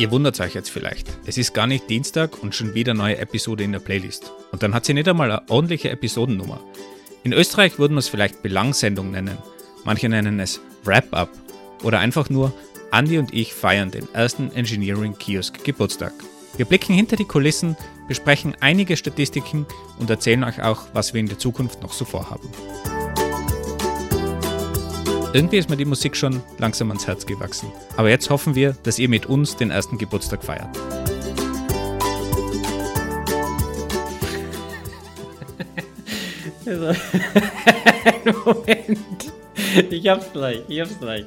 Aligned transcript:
Ihr 0.00 0.10
wundert 0.10 0.40
euch 0.40 0.54
jetzt 0.54 0.70
vielleicht. 0.70 1.08
Es 1.26 1.36
ist 1.36 1.52
gar 1.52 1.66
nicht 1.66 1.90
Dienstag 1.90 2.42
und 2.42 2.54
schon 2.54 2.72
wieder 2.72 2.94
neue 2.94 3.18
Episode 3.18 3.64
in 3.64 3.72
der 3.72 3.80
Playlist. 3.80 4.32
Und 4.50 4.62
dann 4.62 4.72
hat 4.72 4.86
sie 4.86 4.94
nicht 4.94 5.06
einmal 5.06 5.30
eine 5.30 5.50
ordentliche 5.50 5.90
Episodennummer. 5.90 6.58
In 7.22 7.34
Österreich 7.34 7.78
würden 7.78 7.96
wir 7.96 7.98
es 7.98 8.08
vielleicht 8.08 8.42
Belangsendung 8.42 9.10
nennen. 9.10 9.36
Manche 9.84 10.08
nennen 10.08 10.40
es 10.40 10.58
Wrap-Up. 10.84 11.28
Oder 11.82 11.98
einfach 11.98 12.30
nur 12.30 12.54
Andy 12.90 13.18
und 13.18 13.34
ich 13.34 13.52
feiern 13.52 13.90
den 13.90 14.08
ersten 14.14 14.50
Engineering 14.52 15.18
Kiosk 15.18 15.62
Geburtstag. 15.64 16.14
Wir 16.56 16.64
blicken 16.64 16.94
hinter 16.94 17.16
die 17.16 17.26
Kulissen, 17.26 17.76
besprechen 18.08 18.56
einige 18.60 18.96
Statistiken 18.96 19.66
und 19.98 20.08
erzählen 20.08 20.44
euch 20.44 20.62
auch, 20.62 20.84
was 20.94 21.12
wir 21.12 21.20
in 21.20 21.28
der 21.28 21.38
Zukunft 21.38 21.82
noch 21.82 21.92
so 21.92 22.06
vorhaben. 22.06 22.48
Irgendwie 25.32 25.58
ist 25.58 25.70
mir 25.70 25.76
die 25.76 25.84
Musik 25.84 26.16
schon 26.16 26.42
langsam 26.58 26.90
ans 26.90 27.06
Herz 27.06 27.24
gewachsen. 27.24 27.70
Aber 27.96 28.10
jetzt 28.10 28.30
hoffen 28.30 28.56
wir, 28.56 28.74
dass 28.82 28.98
ihr 28.98 29.08
mit 29.08 29.26
uns 29.26 29.54
den 29.54 29.70
ersten 29.70 29.96
Geburtstag 29.96 30.42
feiert. 30.42 30.68
Moment. 38.44 39.32
Ich 39.88 40.08
hab's 40.08 40.32
gleich, 40.32 40.62
ich 40.66 40.80
hab's 40.80 40.98
gleich. 40.98 41.26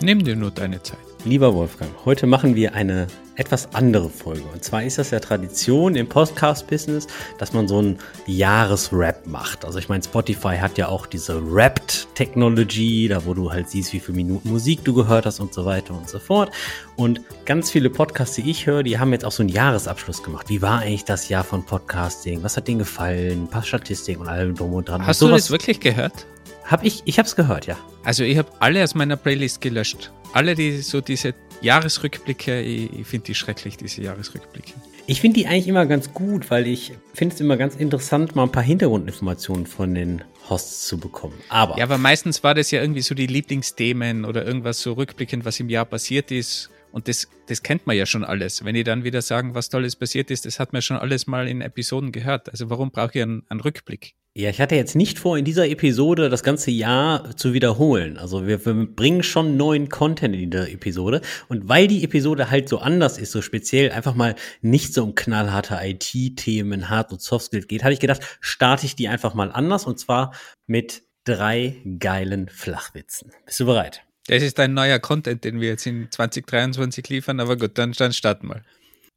Nimm 0.00 0.24
dir 0.24 0.34
nur 0.34 0.50
deine 0.50 0.82
Zeit. 0.82 0.98
Lieber 1.26 1.52
Wolfgang, 1.54 1.90
heute 2.06 2.26
machen 2.26 2.56
wir 2.56 2.74
eine 2.74 3.08
etwas 3.36 3.74
andere 3.74 4.10
Folge. 4.10 4.44
Und 4.52 4.62
zwar 4.62 4.82
ist 4.82 4.98
das 4.98 5.10
ja 5.10 5.20
Tradition 5.20 5.96
im 5.96 6.08
Podcast-Business, 6.08 7.06
dass 7.38 7.52
man 7.52 7.66
so 7.66 7.78
einen 7.78 7.98
Jahresrap 8.26 9.26
macht. 9.26 9.64
Also 9.64 9.78
ich 9.78 9.88
meine, 9.88 10.02
Spotify 10.02 10.56
hat 10.58 10.76
ja 10.76 10.88
auch 10.88 11.06
diese 11.06 11.40
Wrapped-Technology, 11.42 13.08
da 13.08 13.24
wo 13.24 13.34
du 13.34 13.50
halt 13.50 13.70
siehst, 13.70 13.92
wie 13.92 14.00
viele 14.00 14.16
Minuten 14.16 14.50
Musik 14.50 14.84
du 14.84 14.92
gehört 14.92 15.26
hast 15.26 15.40
und 15.40 15.54
so 15.54 15.64
weiter 15.64 15.94
und 15.94 16.08
so 16.08 16.18
fort. 16.18 16.50
Und 16.96 17.20
ganz 17.46 17.70
viele 17.70 17.88
Podcasts, 17.88 18.36
die 18.36 18.50
ich 18.50 18.66
höre, 18.66 18.82
die 18.82 18.98
haben 18.98 19.12
jetzt 19.12 19.24
auch 19.24 19.32
so 19.32 19.42
einen 19.42 19.50
Jahresabschluss 19.50 20.22
gemacht. 20.22 20.48
Wie 20.48 20.60
war 20.60 20.80
eigentlich 20.80 21.04
das 21.04 21.28
Jahr 21.28 21.44
von 21.44 21.64
Podcasting? 21.64 22.42
Was 22.42 22.56
hat 22.56 22.68
denen 22.68 22.80
gefallen? 22.80 23.44
Ein 23.44 23.48
paar 23.48 23.62
Statistiken 23.62 24.22
und 24.22 24.28
allem 24.28 24.54
drum 24.54 24.74
und 24.74 24.88
dran. 24.88 25.06
Hast 25.06 25.22
und 25.22 25.30
du 25.30 25.34
das 25.34 25.50
wirklich 25.50 25.80
gehört? 25.80 26.26
Hab 26.64 26.84
ich, 26.84 27.02
ich 27.06 27.18
hab's 27.18 27.34
gehört, 27.34 27.66
ja. 27.66 27.76
Also 28.04 28.24
ich 28.24 28.36
habe 28.36 28.48
alle 28.60 28.82
aus 28.82 28.94
meiner 28.94 29.16
Playlist 29.16 29.60
gelöscht. 29.60 30.12
Alle, 30.32 30.54
die 30.54 30.80
so 30.80 31.00
diese 31.00 31.34
Jahresrückblicke, 31.62 32.60
ich, 32.60 32.92
ich 32.92 33.06
finde 33.06 33.26
die 33.26 33.34
schrecklich, 33.34 33.76
diese 33.76 34.02
Jahresrückblicke. 34.02 34.72
Ich 35.06 35.20
finde 35.20 35.40
die 35.40 35.46
eigentlich 35.46 35.68
immer 35.68 35.86
ganz 35.86 36.12
gut, 36.12 36.50
weil 36.50 36.66
ich 36.66 36.92
finde 37.14 37.34
es 37.34 37.40
immer 37.40 37.56
ganz 37.56 37.74
interessant, 37.74 38.36
mal 38.36 38.44
ein 38.44 38.52
paar 38.52 38.62
Hintergrundinformationen 38.62 39.66
von 39.66 39.94
den 39.94 40.22
Hosts 40.48 40.86
zu 40.86 40.98
bekommen. 40.98 41.34
Aber. 41.48 41.76
Ja, 41.78 41.84
aber 41.84 41.98
meistens 41.98 42.44
war 42.44 42.54
das 42.54 42.70
ja 42.70 42.80
irgendwie 42.80 43.02
so 43.02 43.14
die 43.14 43.26
Lieblingsthemen 43.26 44.24
oder 44.24 44.44
irgendwas 44.44 44.80
so 44.80 44.92
rückblickend, 44.92 45.44
was 45.44 45.58
im 45.60 45.68
Jahr 45.68 45.84
passiert 45.84 46.30
ist. 46.30 46.70
Und 46.92 47.08
das, 47.08 47.28
das 47.46 47.62
kennt 47.62 47.86
man 47.86 47.96
ja 47.96 48.06
schon 48.06 48.22
alles. 48.22 48.64
Wenn 48.64 48.74
die 48.74 48.84
dann 48.84 49.02
wieder 49.02 49.22
sagen, 49.22 49.54
was 49.54 49.70
Tolles 49.70 49.96
passiert 49.96 50.30
ist, 50.30 50.44
das 50.44 50.60
hat 50.60 50.72
man 50.72 50.82
schon 50.82 50.98
alles 50.98 51.26
mal 51.26 51.48
in 51.48 51.62
Episoden 51.62 52.12
gehört. 52.12 52.50
Also 52.50 52.68
warum 52.70 52.90
brauche 52.90 53.12
ich 53.14 53.22
einen, 53.22 53.44
einen 53.48 53.60
Rückblick? 53.60 54.14
Ja, 54.34 54.48
ich 54.48 54.62
hatte 54.62 54.76
jetzt 54.76 54.96
nicht 54.96 55.18
vor, 55.18 55.36
in 55.36 55.44
dieser 55.44 55.68
Episode 55.68 56.30
das 56.30 56.42
ganze 56.42 56.70
Jahr 56.70 57.36
zu 57.36 57.52
wiederholen. 57.52 58.16
Also 58.16 58.46
wir, 58.46 58.64
wir 58.64 58.86
bringen 58.86 59.22
schon 59.22 59.58
neuen 59.58 59.90
Content 59.90 60.34
in 60.34 60.50
dieser 60.50 60.70
Episode. 60.70 61.20
Und 61.48 61.68
weil 61.68 61.86
die 61.86 62.02
Episode 62.02 62.50
halt 62.50 62.66
so 62.66 62.78
anders 62.78 63.18
ist, 63.18 63.30
so 63.30 63.42
speziell 63.42 63.92
einfach 63.92 64.14
mal 64.14 64.34
nicht 64.62 64.94
so 64.94 65.04
um 65.04 65.14
knallharte 65.14 65.78
IT-Themen, 65.82 66.88
Hard- 66.88 67.12
und 67.12 67.20
Soft-Skills 67.20 67.68
geht, 67.68 67.84
hatte 67.84 67.92
ich 67.92 68.00
gedacht, 68.00 68.22
starte 68.40 68.86
ich 68.86 68.96
die 68.96 69.08
einfach 69.08 69.34
mal 69.34 69.52
anders. 69.52 69.84
Und 69.84 69.98
zwar 69.98 70.34
mit 70.66 71.02
drei 71.24 71.76
geilen 71.98 72.48
Flachwitzen. 72.48 73.32
Bist 73.44 73.60
du 73.60 73.66
bereit? 73.66 74.02
Das 74.28 74.42
ist 74.42 74.58
ein 74.60 74.72
neuer 74.72 74.98
Content, 74.98 75.44
den 75.44 75.60
wir 75.60 75.68
jetzt 75.68 75.84
in 75.84 76.10
2023 76.10 77.06
liefern. 77.10 77.38
Aber 77.38 77.58
gut, 77.58 77.76
dann, 77.76 77.92
dann 77.92 78.14
starten 78.14 78.48
wir. 78.48 78.62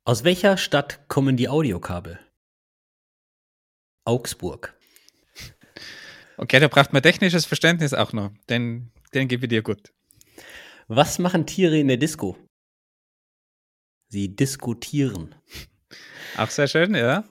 Aus 0.03 0.25
welcher 0.25 0.57
Stadt 0.57 1.07
kommen 1.07 1.37
die 1.37 1.47
Audiokabel? 1.47 2.19
Augsburg. 4.03 4.74
Okay, 6.37 6.59
da 6.59 6.67
braucht 6.67 6.93
man 6.93 7.01
technisches 7.01 7.45
Verständnis 7.45 7.93
auch 7.93 8.13
noch. 8.13 8.31
Den, 8.49 8.91
den 9.13 9.27
gebe 9.27 9.45
ich 9.45 9.49
dir 9.49 9.61
gut. 9.61 9.93
Was 10.87 11.17
machen 11.19 11.45
Tiere 11.45 11.79
in 11.79 11.87
der 11.87 11.97
Disco? 11.97 12.37
Sie 14.09 14.35
diskutieren. 14.35 15.35
Auch 16.37 16.49
sehr 16.49 16.67
schön, 16.67 16.93
ja. 16.95 17.23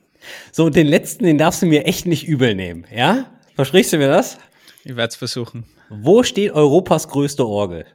So, 0.53 0.71
den 0.71 0.87
letzten, 0.87 1.25
den 1.25 1.39
darfst 1.39 1.63
du 1.63 1.67
mir 1.67 1.85
echt 1.85 2.07
nicht 2.07 2.27
übel 2.27 2.55
nehmen, 2.55 2.87
ja? 2.91 3.31
Versprichst 3.55 3.93
du 3.93 3.99
mir 3.99 4.09
das? 4.09 4.39
Ich 4.85 4.97
werde 4.97 5.11
es 5.11 5.17
versuchen. 5.17 5.65
Wo 5.91 6.23
steht 6.23 6.53
Europas 6.53 7.09
größte 7.09 7.47
Orgel? 7.47 7.87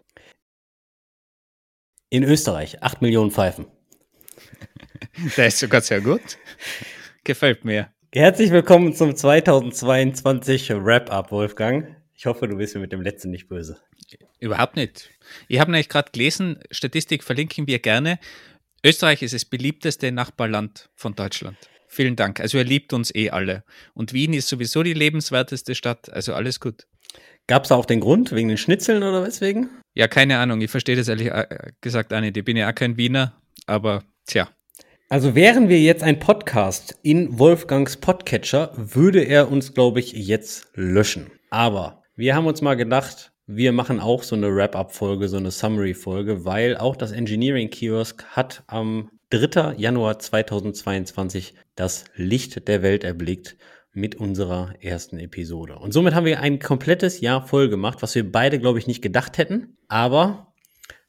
In 2.09 2.23
Österreich. 2.23 2.81
Acht 2.81 3.01
Millionen 3.01 3.31
Pfeifen. 3.31 3.67
Der 5.37 5.47
ist 5.47 5.59
sogar 5.59 5.81
sehr 5.81 6.01
gut. 6.01 6.37
Gefällt 7.23 7.65
mir. 7.65 7.93
Herzlich 8.11 8.49
willkommen 8.49 8.95
zum 8.95 9.15
2022 9.15 10.71
Wrap-Up, 10.71 11.31
Wolfgang. 11.31 11.95
Ich 12.15 12.25
hoffe, 12.25 12.47
du 12.47 12.57
bist 12.57 12.73
mir 12.73 12.81
mit 12.81 12.91
dem 12.91 13.03
letzten 13.03 13.29
nicht 13.29 13.47
böse. 13.47 13.77
Überhaupt 14.39 14.77
nicht. 14.77 15.11
Ich 15.47 15.59
habe 15.59 15.69
nämlich 15.69 15.89
gerade 15.89 16.09
gelesen, 16.11 16.57
Statistik 16.71 17.23
verlinken 17.23 17.67
wir 17.67 17.77
gerne. 17.77 18.17
Österreich 18.83 19.21
ist 19.21 19.35
das 19.35 19.45
beliebteste 19.45 20.11
Nachbarland 20.11 20.89
von 20.95 21.13
Deutschland. 21.13 21.55
Vielen 21.87 22.15
Dank. 22.15 22.39
Also 22.39 22.57
er 22.57 22.63
liebt 22.63 22.93
uns 22.93 23.13
eh 23.13 23.29
alle. 23.29 23.63
Und 23.93 24.11
Wien 24.11 24.33
ist 24.33 24.47
sowieso 24.47 24.81
die 24.81 24.93
lebenswerteste 24.93 25.75
Stadt. 25.75 26.11
Also 26.11 26.33
alles 26.33 26.59
gut. 26.59 26.87
Gab 27.45 27.65
es 27.65 27.69
da 27.69 27.75
auch 27.75 27.85
den 27.85 27.99
Grund, 27.99 28.31
wegen 28.31 28.47
den 28.47 28.57
Schnitzeln 28.57 29.03
oder 29.03 29.23
weswegen? 29.23 29.69
Ja, 29.93 30.07
keine 30.07 30.39
Ahnung. 30.39 30.61
Ich 30.61 30.71
verstehe 30.71 30.95
das 30.95 31.09
ehrlich 31.09 31.27
äh, 31.27 31.73
gesagt 31.79 32.11
auch 32.11 32.21
nicht. 32.21 32.35
Ich 32.35 32.43
bin 32.43 32.57
ja 32.57 32.71
auch 32.71 32.75
kein 32.75 32.97
Wiener, 32.97 33.39
aber 33.67 34.03
tja. 34.25 34.49
Also 35.11 35.33
wären 35.33 35.69
wir 35.69 35.79
jetzt 35.79 36.03
ein 36.03 36.19
Podcast 36.19 36.99
in 37.01 37.39
Wolfgangs 37.39 37.97
Podcatcher, 37.97 38.71
würde 38.75 39.23
er 39.23 39.51
uns, 39.51 39.73
glaube 39.73 39.99
ich, 39.99 40.11
jetzt 40.13 40.67
löschen. 40.75 41.31
Aber 41.49 42.03
wir 42.15 42.35
haben 42.35 42.45
uns 42.45 42.61
mal 42.61 42.75
gedacht, 42.75 43.31
wir 43.47 43.71
machen 43.71 43.99
auch 43.99 44.21
so 44.21 44.35
eine 44.35 44.55
Wrap-up-Folge, 44.55 45.27
so 45.27 45.37
eine 45.37 45.49
Summary-Folge, 45.49 46.45
weil 46.45 46.77
auch 46.77 46.95
das 46.95 47.11
Engineering 47.11 47.71
Kiosk 47.71 48.23
hat 48.25 48.61
am 48.67 49.09
3. 49.31 49.73
Januar 49.77 50.19
2022 50.19 51.55
das 51.73 52.05
Licht 52.13 52.67
der 52.67 52.83
Welt 52.83 53.03
erblickt 53.03 53.57
mit 53.91 54.13
unserer 54.13 54.75
ersten 54.79 55.17
Episode. 55.17 55.79
Und 55.79 55.91
somit 55.91 56.13
haben 56.13 56.25
wir 56.27 56.39
ein 56.39 56.59
komplettes 56.59 57.19
Jahr 57.19 57.47
voll 57.47 57.69
gemacht, 57.69 58.03
was 58.03 58.13
wir 58.13 58.31
beide, 58.31 58.59
glaube 58.59 58.77
ich, 58.77 58.85
nicht 58.85 59.01
gedacht 59.01 59.39
hätten. 59.39 59.75
Aber 59.87 60.53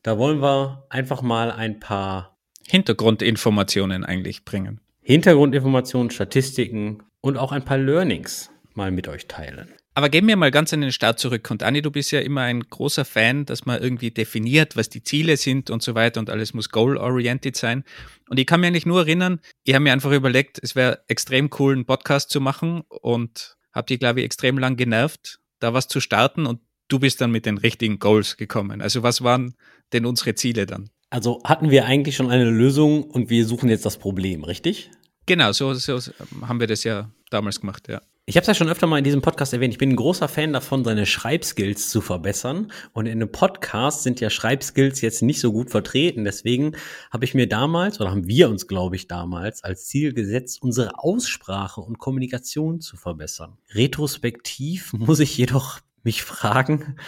da 0.03 0.17
wollen 0.17 0.41
wir 0.41 0.87
einfach 0.89 1.21
mal 1.21 1.53
ein 1.53 1.81
paar 1.81 2.30
Hintergrundinformationen 2.71 4.05
eigentlich 4.05 4.45
bringen. 4.45 4.81
Hintergrundinformationen, 5.03 6.11
Statistiken 6.11 7.03
und 7.21 7.37
auch 7.37 7.53
ein 7.53 7.65
paar 7.65 7.79
Learnings 7.79 8.51
mal 8.75 8.91
mit 8.91 9.09
euch 9.09 9.27
teilen. 9.27 9.69
Aber 9.95 10.09
gehen 10.09 10.29
wir 10.29 10.37
mal 10.37 10.53
ganz 10.53 10.73
an 10.73 10.81
den 10.81 10.93
Start 10.93 11.19
zurück. 11.19 11.51
Und 11.51 11.65
Anni, 11.65 11.83
du 11.83 11.91
bist 11.91 12.13
ja 12.13 12.21
immer 12.21 12.43
ein 12.43 12.61
großer 12.61 13.05
Fan, 13.05 13.45
dass 13.45 13.67
man 13.67 13.83
irgendwie 13.83 14.13
definiert, 14.13 14.77
was 14.77 14.89
die 14.89 15.03
Ziele 15.03 15.37
sind 15.37 15.69
und 15.69 15.83
so 15.83 15.95
weiter 15.97 16.21
und 16.21 16.31
alles 16.31 16.55
muss 16.55 16.69
goal-oriented 16.69 17.57
sein. 17.57 17.85
Und 18.29 18.39
ich 18.39 18.47
kann 18.47 18.61
mir 18.61 18.69
eigentlich 18.69 18.87
nur 18.87 19.01
erinnern, 19.01 19.41
ich 19.65 19.75
habe 19.75 19.83
mir 19.83 19.93
einfach 19.93 20.13
überlegt, 20.13 20.61
es 20.63 20.77
wäre 20.77 21.03
extrem 21.09 21.51
cool, 21.59 21.75
einen 21.75 21.87
Podcast 21.87 22.31
zu 22.31 22.41
machen 22.41 22.83
und 22.89 23.57
habe 23.73 23.87
die, 23.87 23.99
glaube 23.99 24.21
ich, 24.21 24.27
extrem 24.27 24.59
lang 24.59 24.77
genervt, 24.77 25.41
da 25.59 25.75
was 25.75 25.89
zu 25.89 26.01
starten 26.01 26.47
und 26.47 26.61
du 26.87 27.01
bist 27.01 27.21
dann 27.21 27.33
mit 27.33 27.47
den 27.47 27.59
richtigen 27.59 27.99
Goals 27.99 28.37
gekommen. 28.37 28.81
Also 28.81 29.03
was 29.03 29.23
waren 29.23 29.55
denn 29.93 30.07
unsere 30.07 30.35
Ziele 30.35 30.67
dann? 30.67 30.91
Also 31.11 31.41
hatten 31.45 31.71
wir 31.71 31.87
eigentlich 31.87 32.17
schon 32.17 32.31
eine 32.31 32.49
Lösung 32.49 33.03
und 33.03 33.31
wir 33.31 33.45
suchen 33.45 33.69
jetzt 33.69 33.85
das 33.85 33.99
Problem, 33.99 34.45
richtig? 34.45 34.91
Genau, 35.27 35.53
so, 35.53 35.75
so 35.75 35.99
haben 36.43 36.61
wir 36.61 36.69
das 36.69 36.85
ja 36.85 37.11
damals 37.31 37.61
gemacht, 37.61 37.89
ja. 37.89 38.01
Ich 38.27 38.37
habe 38.37 38.43
es 38.43 38.47
ja 38.47 38.55
schon 38.55 38.69
öfter 38.69 38.87
mal 38.87 38.99
in 38.99 39.03
diesem 39.03 39.23
Podcast 39.23 39.53
erwähnt. 39.53 39.75
Ich 39.75 39.79
bin 39.79 39.91
ein 39.91 39.97
großer 39.97 40.29
Fan 40.29 40.53
davon, 40.53 40.85
seine 40.85 41.05
Schreibskills 41.05 41.89
zu 41.89 42.01
verbessern. 42.01 42.71
Und 42.93 43.07
in 43.07 43.13
einem 43.13 43.33
Podcast 43.33 44.05
sind 44.05 44.21
ja 44.21 44.31
Schreibskills 44.31 45.01
jetzt 45.01 45.23
nicht 45.23 45.41
so 45.41 45.51
gut 45.51 45.71
vertreten. 45.71 46.25
Deswegen 46.25 46.77
habe 47.11 47.25
ich 47.25 47.35
mir 47.35 47.49
damals, 47.49 48.01
oder 48.01 48.11
haben 48.11 48.29
wir 48.29 48.49
uns, 48.49 48.69
glaube 48.69 48.95
ich, 48.95 49.09
damals 49.09 49.65
als 49.65 49.87
Ziel 49.87 50.13
gesetzt, 50.13 50.63
unsere 50.63 51.01
Aussprache 51.01 51.81
und 51.81 51.99
Kommunikation 51.99 52.81
zu 52.81 52.97
verbessern. 52.97 53.59
Retrospektiv 53.71 54.93
muss 54.93 55.19
ich 55.19 55.37
jedoch 55.37 55.81
mich 56.05 56.23
fragen, 56.23 56.99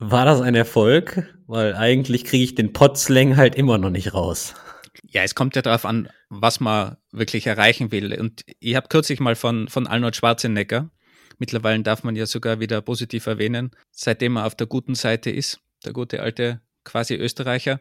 war 0.00 0.24
das 0.24 0.40
ein 0.40 0.54
Erfolg? 0.54 1.28
Weil 1.46 1.74
eigentlich 1.74 2.24
kriege 2.24 2.44
ich 2.44 2.54
den 2.54 2.72
Podslang 2.72 3.36
halt 3.36 3.54
immer 3.54 3.78
noch 3.78 3.90
nicht 3.90 4.14
raus. 4.14 4.54
Ja, 5.02 5.22
es 5.22 5.34
kommt 5.34 5.56
ja 5.56 5.62
darauf 5.62 5.84
an, 5.84 6.08
was 6.28 6.60
man 6.60 6.96
wirklich 7.12 7.46
erreichen 7.46 7.92
will. 7.92 8.18
Und 8.18 8.42
ich 8.60 8.74
habe 8.76 8.88
kürzlich 8.88 9.20
mal 9.20 9.34
von, 9.34 9.68
von 9.68 9.86
Arnold 9.86 10.16
Schwarzenegger, 10.16 10.90
mittlerweile 11.38 11.82
darf 11.82 12.02
man 12.02 12.16
ja 12.16 12.26
sogar 12.26 12.60
wieder 12.60 12.80
positiv 12.80 13.26
erwähnen, 13.26 13.70
seitdem 13.90 14.36
er 14.36 14.46
auf 14.46 14.54
der 14.54 14.66
guten 14.66 14.94
Seite 14.94 15.30
ist, 15.30 15.60
der 15.84 15.92
gute 15.92 16.22
alte 16.22 16.60
quasi 16.84 17.14
Österreicher, 17.14 17.80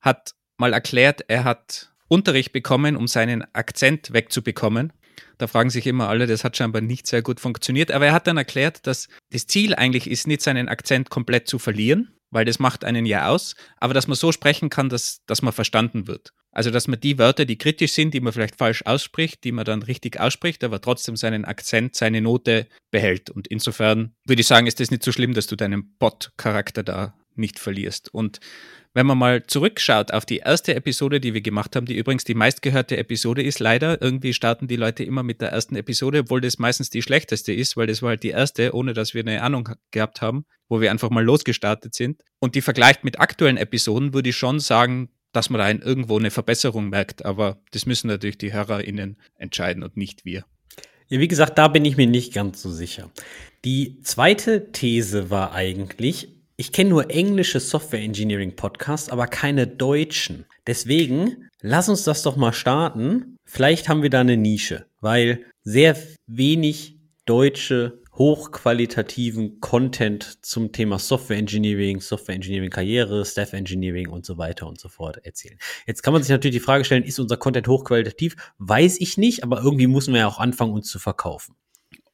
hat 0.00 0.34
mal 0.56 0.72
erklärt, 0.72 1.22
er 1.28 1.44
hat 1.44 1.92
Unterricht 2.08 2.52
bekommen, 2.52 2.96
um 2.96 3.06
seinen 3.06 3.44
Akzent 3.54 4.12
wegzubekommen. 4.12 4.92
Da 5.38 5.46
fragen 5.46 5.70
sich 5.70 5.86
immer 5.86 6.08
alle, 6.08 6.26
das 6.26 6.44
hat 6.44 6.56
scheinbar 6.56 6.82
nicht 6.82 7.06
sehr 7.06 7.22
gut 7.22 7.40
funktioniert. 7.40 7.90
Aber 7.90 8.06
er 8.06 8.12
hat 8.12 8.26
dann 8.26 8.36
erklärt, 8.36 8.86
dass 8.86 9.08
das 9.30 9.46
Ziel 9.46 9.74
eigentlich 9.74 10.08
ist, 10.10 10.26
nicht 10.26 10.42
seinen 10.42 10.68
Akzent 10.68 11.10
komplett 11.10 11.48
zu 11.48 11.58
verlieren, 11.58 12.12
weil 12.30 12.44
das 12.44 12.58
macht 12.58 12.84
einen 12.84 13.06
ja 13.06 13.28
aus, 13.28 13.54
aber 13.78 13.94
dass 13.94 14.06
man 14.06 14.16
so 14.16 14.32
sprechen 14.32 14.70
kann, 14.70 14.88
dass, 14.88 15.24
dass 15.26 15.42
man 15.42 15.52
verstanden 15.52 16.06
wird. 16.06 16.32
Also, 16.50 16.70
dass 16.70 16.88
man 16.88 16.98
die 16.98 17.18
Wörter, 17.18 17.44
die 17.44 17.58
kritisch 17.58 17.92
sind, 17.92 18.14
die 18.14 18.20
man 18.20 18.32
vielleicht 18.32 18.56
falsch 18.56 18.82
ausspricht, 18.84 19.44
die 19.44 19.52
man 19.52 19.64
dann 19.64 19.82
richtig 19.82 20.18
ausspricht, 20.18 20.64
aber 20.64 20.80
trotzdem 20.80 21.16
seinen 21.16 21.44
Akzent, 21.44 21.94
seine 21.94 22.20
Note 22.20 22.66
behält. 22.90 23.30
Und 23.30 23.46
insofern 23.46 24.14
würde 24.24 24.40
ich 24.40 24.46
sagen, 24.46 24.66
ist 24.66 24.80
das 24.80 24.90
nicht 24.90 25.04
so 25.04 25.12
schlimm, 25.12 25.34
dass 25.34 25.46
du 25.46 25.56
deinen 25.56 25.96
Bot-Charakter 25.98 26.82
da 26.82 27.14
nicht 27.38 27.58
verlierst. 27.58 28.12
Und 28.12 28.40
wenn 28.94 29.06
man 29.06 29.18
mal 29.18 29.44
zurückschaut 29.46 30.12
auf 30.12 30.24
die 30.24 30.38
erste 30.38 30.74
Episode, 30.74 31.20
die 31.20 31.34
wir 31.34 31.40
gemacht 31.40 31.76
haben, 31.76 31.86
die 31.86 31.96
übrigens 31.96 32.24
die 32.24 32.34
meistgehörte 32.34 32.96
Episode 32.96 33.42
ist, 33.42 33.60
leider, 33.60 34.00
irgendwie 34.02 34.32
starten 34.32 34.66
die 34.66 34.76
Leute 34.76 35.04
immer 35.04 35.22
mit 35.22 35.40
der 35.40 35.50
ersten 35.50 35.76
Episode, 35.76 36.20
obwohl 36.20 36.40
das 36.40 36.58
meistens 36.58 36.90
die 36.90 37.02
schlechteste 37.02 37.52
ist, 37.52 37.76
weil 37.76 37.86
das 37.86 38.02
war 38.02 38.10
halt 38.10 38.22
die 38.22 38.30
erste, 38.30 38.74
ohne 38.74 38.94
dass 38.94 39.14
wir 39.14 39.20
eine 39.20 39.42
Ahnung 39.42 39.68
gehabt 39.90 40.20
haben, 40.20 40.46
wo 40.68 40.80
wir 40.80 40.90
einfach 40.90 41.10
mal 41.10 41.24
losgestartet 41.24 41.94
sind. 41.94 42.22
Und 42.40 42.54
die 42.54 42.62
vergleicht 42.62 43.04
mit 43.04 43.20
aktuellen 43.20 43.56
Episoden, 43.56 44.14
würde 44.14 44.30
ich 44.30 44.36
schon 44.36 44.58
sagen, 44.58 45.10
dass 45.32 45.50
man 45.50 45.58
da 45.60 45.68
irgendwo 45.68 46.18
eine 46.18 46.30
Verbesserung 46.30 46.88
merkt. 46.88 47.24
Aber 47.24 47.60
das 47.70 47.86
müssen 47.86 48.08
natürlich 48.08 48.38
die 48.38 48.52
HörerInnen 48.52 49.16
entscheiden 49.36 49.82
und 49.82 49.96
nicht 49.96 50.24
wir. 50.24 50.44
Ja, 51.08 51.20
wie 51.20 51.28
gesagt, 51.28 51.56
da 51.56 51.68
bin 51.68 51.84
ich 51.84 51.96
mir 51.96 52.06
nicht 52.06 52.34
ganz 52.34 52.60
so 52.60 52.70
sicher. 52.70 53.10
Die 53.64 54.00
zweite 54.02 54.72
These 54.72 55.30
war 55.30 55.52
eigentlich, 55.52 56.37
ich 56.60 56.72
kenne 56.72 56.90
nur 56.90 57.08
englische 57.08 57.60
Software 57.60 58.00
Engineering 58.00 58.56
Podcasts, 58.56 59.10
aber 59.10 59.28
keine 59.28 59.68
deutschen. 59.68 60.44
Deswegen, 60.66 61.48
lass 61.60 61.88
uns 61.88 62.02
das 62.02 62.24
doch 62.24 62.34
mal 62.34 62.52
starten. 62.52 63.36
Vielleicht 63.44 63.88
haben 63.88 64.02
wir 64.02 64.10
da 64.10 64.20
eine 64.20 64.36
Nische, 64.36 64.86
weil 65.00 65.46
sehr 65.62 65.96
wenig 66.26 66.98
deutsche 67.26 68.02
hochqualitativen 68.12 69.60
Content 69.60 70.44
zum 70.44 70.72
Thema 70.72 70.98
Software 70.98 71.38
Engineering, 71.38 72.00
Software 72.00 72.34
Engineering 72.34 72.70
Karriere, 72.70 73.24
Staff 73.24 73.52
Engineering 73.52 74.08
und 74.08 74.26
so 74.26 74.36
weiter 74.36 74.66
und 74.66 74.80
so 74.80 74.88
fort 74.88 75.18
erzählen. 75.24 75.58
Jetzt 75.86 76.02
kann 76.02 76.12
man 76.12 76.24
sich 76.24 76.30
natürlich 76.30 76.56
die 76.56 76.64
Frage 76.64 76.84
stellen, 76.84 77.04
ist 77.04 77.20
unser 77.20 77.36
Content 77.36 77.68
hochqualitativ? 77.68 78.34
Weiß 78.58 79.00
ich 79.00 79.16
nicht, 79.16 79.44
aber 79.44 79.62
irgendwie 79.62 79.86
müssen 79.86 80.12
wir 80.12 80.22
ja 80.22 80.26
auch 80.26 80.40
anfangen, 80.40 80.72
uns 80.72 80.90
zu 80.90 80.98
verkaufen. 80.98 81.54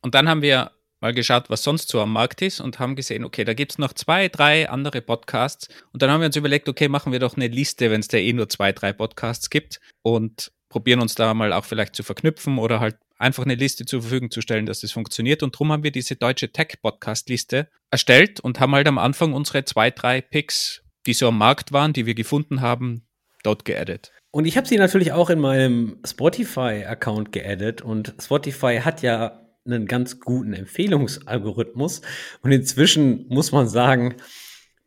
Und 0.02 0.14
dann 0.14 0.29
haben 0.29 0.43
wir 0.43 0.73
mal 1.04 1.12
geschaut, 1.12 1.50
was 1.50 1.62
sonst 1.62 1.90
so 1.90 2.00
am 2.00 2.12
Markt 2.12 2.40
ist 2.40 2.60
und 2.60 2.78
haben 2.78 2.96
gesehen, 2.96 3.24
okay, 3.24 3.44
da 3.44 3.52
gibt 3.52 3.72
es 3.72 3.78
noch 3.78 3.92
zwei, 3.92 4.28
drei 4.28 4.70
andere 4.70 5.02
Podcasts. 5.02 5.68
Und 5.92 6.00
dann 6.00 6.10
haben 6.10 6.20
wir 6.20 6.26
uns 6.26 6.36
überlegt, 6.36 6.66
okay, 6.66 6.88
machen 6.88 7.12
wir 7.12 7.18
doch 7.18 7.36
eine 7.36 7.46
Liste, 7.46 7.90
wenn 7.90 8.00
es 8.00 8.08
da 8.08 8.16
eh 8.16 8.32
nur 8.32 8.48
zwei, 8.48 8.72
drei 8.72 8.94
Podcasts 8.94 9.50
gibt 9.50 9.80
und 10.02 10.50
probieren 10.70 11.00
uns 11.00 11.14
da 11.14 11.34
mal 11.34 11.52
auch 11.52 11.66
vielleicht 11.66 11.94
zu 11.94 12.02
verknüpfen 12.02 12.58
oder 12.58 12.80
halt 12.80 12.96
einfach 13.18 13.44
eine 13.44 13.54
Liste 13.54 13.84
zur 13.84 14.00
Verfügung 14.00 14.30
zu 14.30 14.40
stellen, 14.40 14.64
dass 14.64 14.80
das 14.80 14.92
funktioniert. 14.92 15.42
Und 15.42 15.54
darum 15.54 15.72
haben 15.72 15.82
wir 15.82 15.92
diese 15.92 16.16
deutsche 16.16 16.50
Tech-Podcast-Liste 16.50 17.68
erstellt 17.90 18.40
und 18.40 18.58
haben 18.58 18.74
halt 18.74 18.88
am 18.88 18.96
Anfang 18.96 19.34
unsere 19.34 19.66
zwei, 19.66 19.90
drei 19.90 20.22
Picks, 20.22 20.82
die 21.04 21.12
so 21.12 21.28
am 21.28 21.36
Markt 21.36 21.72
waren, 21.72 21.92
die 21.92 22.06
wir 22.06 22.14
gefunden 22.14 22.62
haben, 22.62 23.06
dort 23.42 23.66
geaddet. 23.66 24.10
Und 24.30 24.46
ich 24.46 24.56
habe 24.56 24.66
sie 24.66 24.78
natürlich 24.78 25.12
auch 25.12 25.28
in 25.28 25.38
meinem 25.38 25.98
Spotify-Account 26.04 27.30
geaddet 27.30 27.82
und 27.82 28.14
Spotify 28.18 28.80
hat 28.82 29.02
ja 29.02 29.44
einen 29.64 29.87
ganz 29.87 30.20
guten 30.20 30.52
Empfehlungsalgorithmus 30.52 32.02
und 32.43 32.52
inzwischen 32.52 33.26
muss 33.28 33.52
man 33.52 33.69
sagen, 33.69 34.16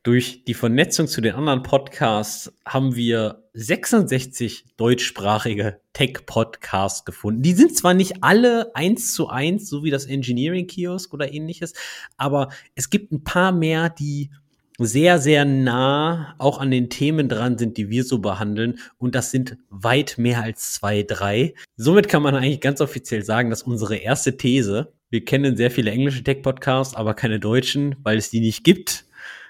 durch 0.04 0.46
die 0.46 0.54
Vernetzung 0.54 1.08
zu 1.08 1.20
den 1.20 1.36
anderen 1.36 1.64
Podcasts 1.64 2.54
haben 2.66 2.96
wir 2.96 3.44
66 3.54 4.64
deutschsprachige 4.78 5.82
Tech-Podcasts 5.92 7.04
gefunden. 7.04 7.42
Die 7.42 7.54
sind 7.54 7.76
zwar 7.76 7.94
nicht 7.94 8.24
alle 8.24 8.74
eins 8.74 9.14
zu 9.14 9.28
eins, 9.28 9.68
so 9.68 9.84
wie 9.84 9.90
das 9.90 10.06
Engineering-Kiosk 10.06 11.14
oder 11.14 11.34
ähnliches, 11.34 11.74
aber 12.16 12.50
es 12.76 12.90
gibt 12.90 13.12
ein 13.12 13.26
paar 13.26 13.52
mehr, 13.52 13.90
die 13.90 14.30
sehr, 14.78 15.20
sehr 15.20 15.46
nah 15.46 16.36
auch 16.38 16.60
an 16.60 16.72
den 16.72 16.90
Themen 16.90 17.30
dran 17.30 17.58
sind, 17.58 17.78
die 17.78 17.90
wir 17.90 18.04
so 18.04 18.20
behandeln. 18.20 18.80
Und 18.98 19.16
das 19.16 19.32
sind 19.32 19.58
weit 19.70 20.18
mehr 20.18 20.44
als 20.44 20.74
zwei, 20.74 21.04
drei. 21.04 21.54
Somit 21.76 22.08
kann 22.10 22.24
man 22.24 22.36
eigentlich 22.36 22.62
ganz 22.62 22.82
offiziell 22.82 23.24
sagen, 23.24 23.50
dass 23.50 23.64
unsere 23.64 23.98
erste 23.98 24.38
These, 24.38 24.94
wir 25.10 25.26
kennen 25.26 25.58
sehr 25.58 25.72
viele 25.72 25.92
englische 25.92 26.24
Tech-Podcasts, 26.24 26.96
aber 26.96 27.14
keine 27.14 27.40
deutschen, 27.40 27.96
weil 28.04 28.18
es 28.18 28.30
die 28.30 28.42
nicht 28.42 28.64
gibt, 28.64 29.06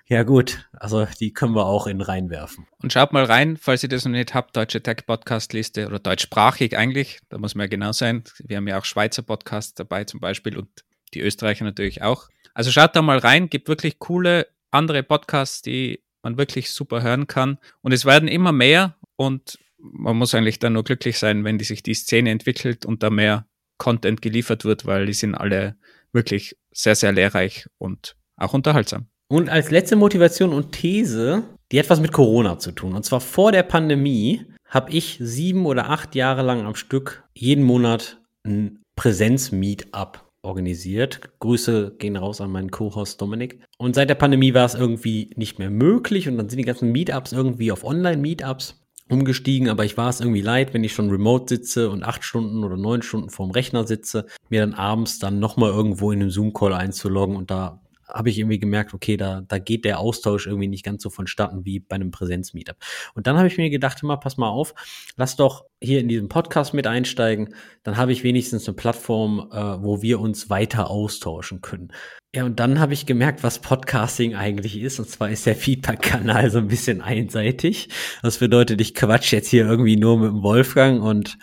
ja 0.09 0.24
gut, 0.24 0.65
also 0.71 1.06
die 1.19 1.33
können 1.33 1.53
wir 1.53 1.65
auch 1.65 1.85
in 1.85 2.00
reinwerfen. 2.00 2.65
Und 2.81 2.94
schaut 2.94 3.12
mal 3.12 3.25
rein, 3.25 3.57
falls 3.57 3.83
ihr 3.83 3.89
das 3.89 4.06
noch 4.06 4.12
nicht 4.13 4.33
habt, 4.33 4.56
deutsche 4.56 4.81
Tech-Podcast-Liste 4.81 5.85
oder 5.85 6.00
deutschsprachig 6.00 6.77
eigentlich, 6.77 7.19
da 7.27 7.38
muss 7.38 7.56
man 7.56 7.65
ja 7.65 7.68
genau 7.68 7.91
sein. 7.91 8.23
Wir 8.39 8.56
haben 8.56 8.69
ja 8.69 8.80
auch 8.80 8.85
Schweizer 8.85 9.21
Podcasts 9.21 9.73
dabei 9.73 10.06
zum 10.06 10.21
Beispiel 10.21 10.57
und 10.57 10.69
die 11.13 11.19
Österreicher 11.19 11.65
natürlich 11.65 12.03
auch. 12.03 12.30
Also 12.53 12.71
schaut 12.71 12.95
da 12.95 13.01
mal 13.01 13.18
rein, 13.18 13.50
gibt 13.50 13.68
wirklich 13.68 14.00
coole 14.00 14.47
andere 14.71 15.03
Podcasts, 15.03 15.61
die 15.61 16.03
man 16.23 16.37
wirklich 16.37 16.71
super 16.71 17.01
hören 17.01 17.27
kann. 17.27 17.57
Und 17.81 17.91
es 17.91 18.05
werden 18.05 18.27
immer 18.27 18.51
mehr 18.51 18.95
und 19.15 19.59
man 19.77 20.17
muss 20.17 20.33
eigentlich 20.33 20.59
dann 20.59 20.73
nur 20.73 20.83
glücklich 20.83 21.19
sein, 21.19 21.43
wenn 21.43 21.57
die 21.57 21.65
sich 21.65 21.83
die 21.83 21.93
Szene 21.93 22.31
entwickelt 22.31 22.85
und 22.85 23.03
da 23.03 23.09
mehr 23.09 23.47
Content 23.77 24.21
geliefert 24.21 24.65
wird, 24.65 24.85
weil 24.85 25.05
die 25.05 25.13
sind 25.13 25.35
alle 25.35 25.77
wirklich 26.11 26.57
sehr, 26.71 26.95
sehr 26.95 27.11
lehrreich 27.11 27.67
und 27.77 28.15
auch 28.37 28.53
unterhaltsam. 28.53 29.07
Und 29.29 29.49
als 29.49 29.71
letzte 29.71 29.95
Motivation 29.95 30.53
und 30.53 30.71
These, 30.71 31.43
die 31.71 31.79
hat 31.79 31.89
was 31.89 31.99
mit 31.99 32.13
Corona 32.13 32.59
zu 32.59 32.71
tun. 32.71 32.93
Und 32.93 33.03
zwar 33.03 33.21
vor 33.21 33.51
der 33.51 33.63
Pandemie 33.63 34.45
habe 34.65 34.91
ich 34.91 35.17
sieben 35.19 35.65
oder 35.65 35.89
acht 35.89 36.15
Jahre 36.15 36.41
lang 36.41 36.65
am 36.65 36.75
Stück 36.75 37.23
jeden 37.33 37.63
Monat 37.63 38.21
ein 38.45 38.81
Präsenz-Meetup 38.95 40.26
organisiert. 40.47 41.21
Grüße 41.39 41.95
gehen 41.99 42.15
raus 42.15 42.41
an 42.41 42.51
meinen 42.51 42.71
Co-Host 42.71 43.21
Dominik. 43.21 43.59
Und 43.77 43.95
seit 43.95 44.09
der 44.09 44.15
Pandemie 44.15 44.53
war 44.53 44.65
es 44.65 44.73
irgendwie 44.73 45.31
nicht 45.35 45.59
mehr 45.59 45.69
möglich 45.69 46.27
und 46.27 46.38
dann 46.38 46.49
sind 46.49 46.57
die 46.57 46.65
ganzen 46.65 46.91
Meetups 46.91 47.33
irgendwie 47.33 47.71
auf 47.71 47.83
Online-Meetups 47.83 48.83
umgestiegen, 49.09 49.69
aber 49.69 49.85
ich 49.85 49.97
war 49.97 50.09
es 50.09 50.19
irgendwie 50.19 50.41
leid, 50.41 50.73
wenn 50.73 50.83
ich 50.83 50.94
schon 50.94 51.09
remote 51.09 51.55
sitze 51.55 51.89
und 51.89 52.03
acht 52.03 52.23
Stunden 52.23 52.63
oder 52.63 52.75
neun 52.75 53.01
Stunden 53.01 53.29
vorm 53.29 53.51
Rechner 53.51 53.88
sitze, 53.88 54.25
mir 54.49 54.61
dann 54.61 54.73
abends 54.73 55.19
dann 55.19 55.39
nochmal 55.39 55.71
irgendwo 55.71 56.11
in 56.11 56.21
einem 56.21 56.31
Zoom-Call 56.31 56.73
einzuloggen 56.73 57.35
und 57.35 57.49
da 57.49 57.81
habe 58.07 58.30
ich 58.30 58.39
irgendwie 58.39 58.59
gemerkt, 58.59 58.94
okay, 58.94 59.18
da, 59.18 59.42
da 59.48 59.59
geht 59.59 59.86
der 59.86 60.00
Austausch 60.00 60.48
irgendwie 60.48 60.68
nicht 60.68 60.86
ganz 60.86 61.04
so 61.04 61.09
vonstatten 61.09 61.65
wie 61.65 61.80
bei 61.80 61.95
einem 61.95 62.12
Präsenz-Meetup. 62.12 62.77
Und 63.13 63.27
dann 63.27 63.38
habe 63.38 63.48
ich 63.48 63.57
mir 63.57 63.69
gedacht, 63.69 64.01
immer, 64.04 64.18
pass 64.18 64.38
mal 64.38 64.50
auf, 64.50 64.74
lass 65.15 65.36
doch 65.36 65.65
hier 65.81 66.00
in 66.00 66.07
diesem 66.07 66.30
Podcast 66.30 66.74
mit 66.74 66.88
einsteigen, 66.88 67.54
dann 67.83 67.98
habe 67.98 68.12
ich 68.12 68.24
wenigstens 68.24 68.68
eine 68.68 68.75
Plattform, 68.75 69.50
äh, 69.51 69.83
wo 69.83 70.01
wir 70.01 70.19
uns 70.19 70.50
weiter 70.50 70.89
austauschen 70.89 71.62
können. 71.62 71.92
Ja, 72.36 72.45
und 72.45 72.59
dann 72.59 72.80
habe 72.80 72.94
ich 72.94 73.06
gemerkt, 73.06 73.44
was 73.44 73.59
Podcasting 73.59 74.36
eigentlich 74.36 74.80
ist. 74.80 75.00
Und 75.00 75.09
zwar 75.09 75.30
ist 75.30 75.45
der 75.45 75.56
Feedback-Kanal 75.56 76.51
so 76.51 76.59
ein 76.59 76.68
bisschen 76.68 77.01
einseitig. 77.01 77.89
Das 78.21 78.37
bedeutet, 78.37 78.81
ich 78.81 78.94
quatsch 78.94 79.31
jetzt 79.31 79.49
hier 79.49 79.66
irgendwie 79.66 79.95
nur 79.95 80.19
mit 80.19 80.30
dem 80.30 80.44
Wolfgang 80.44 81.02
und 81.02 81.37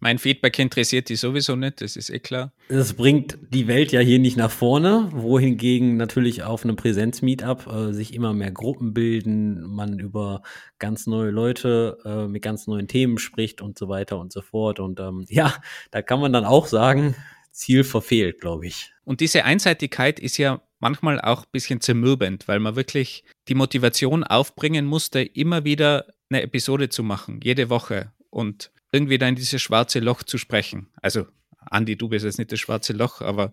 mein 0.00 0.18
Feedback 0.18 0.58
interessiert 0.58 1.10
die 1.10 1.16
sowieso 1.16 1.56
nicht, 1.56 1.82
das 1.82 1.94
ist 1.94 2.10
eh 2.10 2.18
klar. 2.18 2.52
Das 2.68 2.94
bringt 2.94 3.38
die 3.50 3.68
Welt 3.68 3.92
ja 3.92 4.00
hier 4.00 4.18
nicht 4.18 4.36
nach 4.36 4.50
vorne, 4.50 5.08
wohingegen 5.12 5.96
natürlich 5.96 6.42
auf 6.42 6.64
einem 6.64 6.76
Präsenz-Meetup 6.76 7.66
äh, 7.66 7.92
sich 7.92 8.14
immer 8.14 8.32
mehr 8.32 8.50
Gruppen 8.50 8.94
bilden, 8.94 9.62
man 9.62 9.98
über 9.98 10.42
ganz 10.78 11.06
neue 11.06 11.30
Leute 11.30 11.98
äh, 12.04 12.26
mit 12.26 12.42
ganz 12.42 12.66
neuen 12.66 12.88
Themen 12.88 13.18
spricht 13.18 13.60
und 13.60 13.78
so 13.78 13.88
weiter 13.88 14.18
und 14.18 14.32
so 14.32 14.40
fort. 14.40 14.80
Und 14.80 14.98
ähm, 15.00 15.26
ja, 15.28 15.54
da 15.90 16.00
kann 16.00 16.20
man 16.20 16.32
dann 16.32 16.44
auch 16.44 16.66
sagen, 16.66 17.14
Ziel 17.52 17.84
verfehlt, 17.84 18.40
glaube 18.40 18.66
ich. 18.66 18.92
Und 19.04 19.20
diese 19.20 19.44
Einseitigkeit 19.44 20.18
ist 20.18 20.38
ja 20.38 20.62
manchmal 20.78 21.20
auch 21.20 21.42
ein 21.42 21.50
bisschen 21.52 21.80
zermürbend, 21.80 22.48
weil 22.48 22.58
man 22.58 22.74
wirklich 22.74 23.24
die 23.48 23.54
Motivation 23.54 24.24
aufbringen 24.24 24.86
musste, 24.86 25.20
immer 25.20 25.64
wieder 25.64 26.06
eine 26.30 26.42
Episode 26.42 26.88
zu 26.88 27.02
machen, 27.02 27.40
jede 27.42 27.68
Woche. 27.68 28.12
Und 28.30 28.70
irgendwie 28.92 29.18
da 29.18 29.28
in 29.28 29.36
dieses 29.36 29.60
schwarze 29.62 30.00
Loch 30.00 30.22
zu 30.22 30.38
sprechen. 30.38 30.88
Also, 31.00 31.26
Andi, 31.58 31.96
du 31.96 32.08
bist 32.08 32.24
jetzt 32.24 32.38
nicht 32.38 32.52
das 32.52 32.60
schwarze 32.60 32.92
Loch, 32.92 33.20
aber 33.20 33.52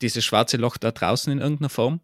dieses 0.00 0.24
schwarze 0.24 0.56
Loch 0.56 0.76
da 0.76 0.90
draußen 0.90 1.32
in 1.32 1.38
irgendeiner 1.38 1.68
Form. 1.68 2.00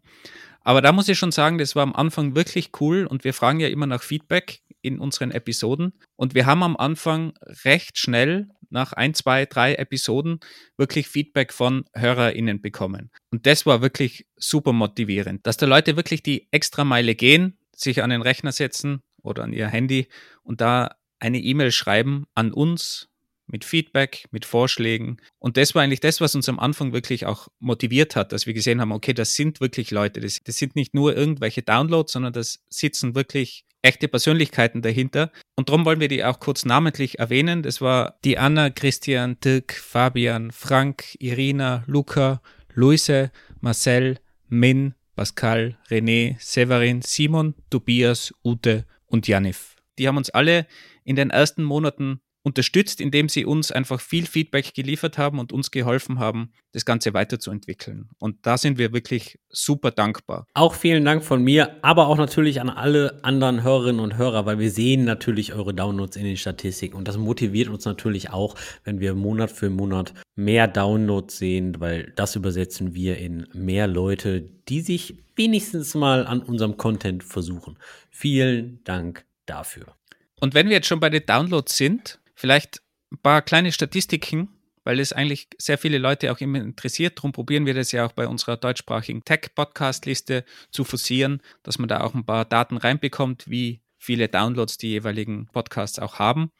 Aber 0.61 0.81
da 0.81 0.91
muss 0.91 1.07
ich 1.07 1.17
schon 1.17 1.31
sagen, 1.31 1.57
das 1.57 1.75
war 1.75 1.83
am 1.83 1.95
Anfang 1.95 2.35
wirklich 2.35 2.71
cool 2.79 3.05
und 3.05 3.23
wir 3.23 3.33
fragen 3.33 3.59
ja 3.59 3.67
immer 3.69 3.87
nach 3.87 4.03
Feedback 4.03 4.61
in 4.81 4.99
unseren 4.99 5.31
Episoden. 5.31 5.93
Und 6.15 6.35
wir 6.35 6.45
haben 6.45 6.63
am 6.63 6.77
Anfang 6.77 7.33
recht 7.65 7.97
schnell, 7.97 8.49
nach 8.69 8.93
ein, 8.93 9.13
zwei, 9.13 9.45
drei 9.45 9.75
Episoden, 9.75 10.39
wirklich 10.77 11.07
Feedback 11.07 11.53
von 11.53 11.85
HörerInnen 11.93 12.61
bekommen. 12.61 13.09
Und 13.31 13.45
das 13.47 13.65
war 13.65 13.81
wirklich 13.81 14.27
super 14.35 14.73
motivierend, 14.73 15.45
dass 15.47 15.57
da 15.57 15.65
Leute 15.65 15.95
wirklich 15.95 16.21
die 16.21 16.47
extra 16.51 16.83
Meile 16.83 17.15
gehen, 17.15 17.57
sich 17.75 18.03
an 18.03 18.11
den 18.11 18.21
Rechner 18.21 18.51
setzen 18.51 19.01
oder 19.23 19.43
an 19.43 19.53
ihr 19.53 19.67
Handy 19.67 20.07
und 20.43 20.61
da 20.61 20.95
eine 21.19 21.39
E-Mail 21.39 21.71
schreiben 21.71 22.25
an 22.35 22.51
uns 22.51 23.09
mit 23.47 23.65
Feedback, 23.65 24.27
mit 24.31 24.45
Vorschlägen. 24.45 25.17
Und 25.39 25.57
das 25.57 25.73
war 25.73 25.81
eigentlich 25.81 25.99
das, 25.99 26.21
was 26.21 26.35
uns 26.35 26.47
am 26.49 26.59
Anfang 26.59 26.93
wirklich 26.93 27.25
auch 27.25 27.47
motiviert 27.59 28.15
hat, 28.15 28.31
dass 28.31 28.45
wir 28.45 28.53
gesehen 28.53 28.79
haben, 28.79 28.91
okay, 28.91 29.13
das 29.13 29.35
sind 29.35 29.59
wirklich 29.59 29.91
Leute, 29.91 30.19
das, 30.19 30.39
das 30.43 30.57
sind 30.57 30.75
nicht 30.75 30.93
nur 30.93 31.17
irgendwelche 31.17 31.63
Downloads, 31.63 32.13
sondern 32.13 32.33
das 32.33 32.59
sitzen 32.69 33.15
wirklich 33.15 33.65
echte 33.81 34.07
Persönlichkeiten 34.07 34.81
dahinter. 34.81 35.31
Und 35.55 35.69
darum 35.69 35.85
wollen 35.85 35.99
wir 35.99 36.09
die 36.09 36.23
auch 36.23 36.39
kurz 36.39 36.65
namentlich 36.65 37.19
erwähnen. 37.19 37.63
Das 37.63 37.81
war 37.81 38.19
die 38.23 38.37
Anna, 38.37 38.69
Christian, 38.69 39.39
Dirk, 39.39 39.73
Fabian, 39.73 40.51
Frank, 40.51 41.15
Irina, 41.19 41.83
Luca, 41.87 42.41
Luise, 42.73 43.31
Marcel, 43.61 44.19
Min, 44.47 44.95
Pascal, 45.15 45.77
René, 45.89 46.35
Severin, 46.39 47.01
Simon, 47.01 47.55
Tobias, 47.69 48.33
Ute 48.43 48.85
und 49.05 49.27
Janif. 49.27 49.75
Die 49.97 50.07
haben 50.07 50.17
uns 50.17 50.29
alle 50.29 50.65
in 51.09 51.15
den 51.15 51.31
ersten 51.31 51.63
Monaten 51.63 52.21
unterstützt, 52.43 53.01
indem 53.01 53.29
sie 53.29 53.45
uns 53.45 53.71
einfach 53.71 53.99
viel 53.99 54.27
Feedback 54.27 54.75
geliefert 54.75 55.17
haben 55.17 55.39
und 55.39 55.51
uns 55.51 55.71
geholfen 55.71 56.19
haben, 56.19 56.51
das 56.71 56.85
Ganze 56.85 57.15
weiterzuentwickeln. 57.15 58.09
Und 58.19 58.37
da 58.43 58.59
sind 58.59 58.77
wir 58.77 58.93
wirklich 58.93 59.39
super 59.49 59.89
dankbar. 59.89 60.45
Auch 60.53 60.75
vielen 60.75 61.03
Dank 61.03 61.23
von 61.23 61.43
mir, 61.43 61.77
aber 61.81 62.07
auch 62.07 62.17
natürlich 62.17 62.61
an 62.61 62.69
alle 62.69 63.23
anderen 63.23 63.63
Hörerinnen 63.63 63.99
und 63.99 64.17
Hörer, 64.17 64.45
weil 64.45 64.59
wir 64.59 64.69
sehen 64.69 65.03
natürlich 65.03 65.53
eure 65.53 65.73
Downloads 65.73 66.15
in 66.15 66.25
den 66.25 66.37
Statistiken 66.37 66.95
und 66.95 67.07
das 67.07 67.17
motiviert 67.17 67.69
uns 67.69 67.85
natürlich 67.85 68.29
auch, 68.29 68.53
wenn 68.83 68.99
wir 68.99 69.15
Monat 69.15 69.51
für 69.51 69.71
Monat 69.71 70.13
mehr 70.35 70.67
Downloads 70.67 71.39
sehen, 71.39 71.79
weil 71.79 72.13
das 72.15 72.35
übersetzen 72.35 72.93
wir 72.93 73.17
in 73.17 73.47
mehr 73.51 73.87
Leute, 73.87 74.41
die 74.69 74.81
sich 74.81 75.15
wenigstens 75.35 75.95
mal 75.95 76.27
an 76.27 76.41
unserem 76.41 76.77
Content 76.77 77.23
versuchen. 77.23 77.79
Vielen 78.11 78.83
Dank 78.83 79.25
dafür. 79.47 79.98
Und 80.39 80.53
wenn 80.53 80.67
wir 80.67 80.75
jetzt 80.77 80.87
schon 80.87 80.99
bei 80.99 81.09
den 81.09 81.25
Downloads 81.25 81.75
sind, 81.75 82.19
Vielleicht 82.39 82.81
ein 83.11 83.17
paar 83.17 83.41
kleine 83.41 83.73
Statistiken, 83.73 84.47
weil 84.85 85.01
es 85.01 85.11
eigentlich 85.11 85.49
sehr 85.57 85.77
viele 85.77 85.97
Leute 85.97 86.31
auch 86.31 86.39
immer 86.39 86.61
interessiert. 86.61 87.17
Darum 87.17 87.33
probieren 87.33 87.65
wir 87.65 87.73
das 87.73 87.91
ja 87.91 88.05
auch 88.05 88.13
bei 88.13 88.29
unserer 88.29 88.55
deutschsprachigen 88.55 89.25
Tech-Podcast-Liste 89.25 90.45
zu 90.71 90.85
forcieren, 90.85 91.41
dass 91.63 91.79
man 91.79 91.89
da 91.89 91.99
auch 91.99 92.13
ein 92.13 92.25
paar 92.25 92.45
Daten 92.45 92.77
reinbekommt, 92.77 93.49
wie 93.49 93.81
viele 93.97 94.29
Downloads 94.29 94.77
die 94.77 94.87
jeweiligen 94.87 95.47
Podcasts 95.47 95.99
auch 95.99 96.17
haben. 96.17 96.53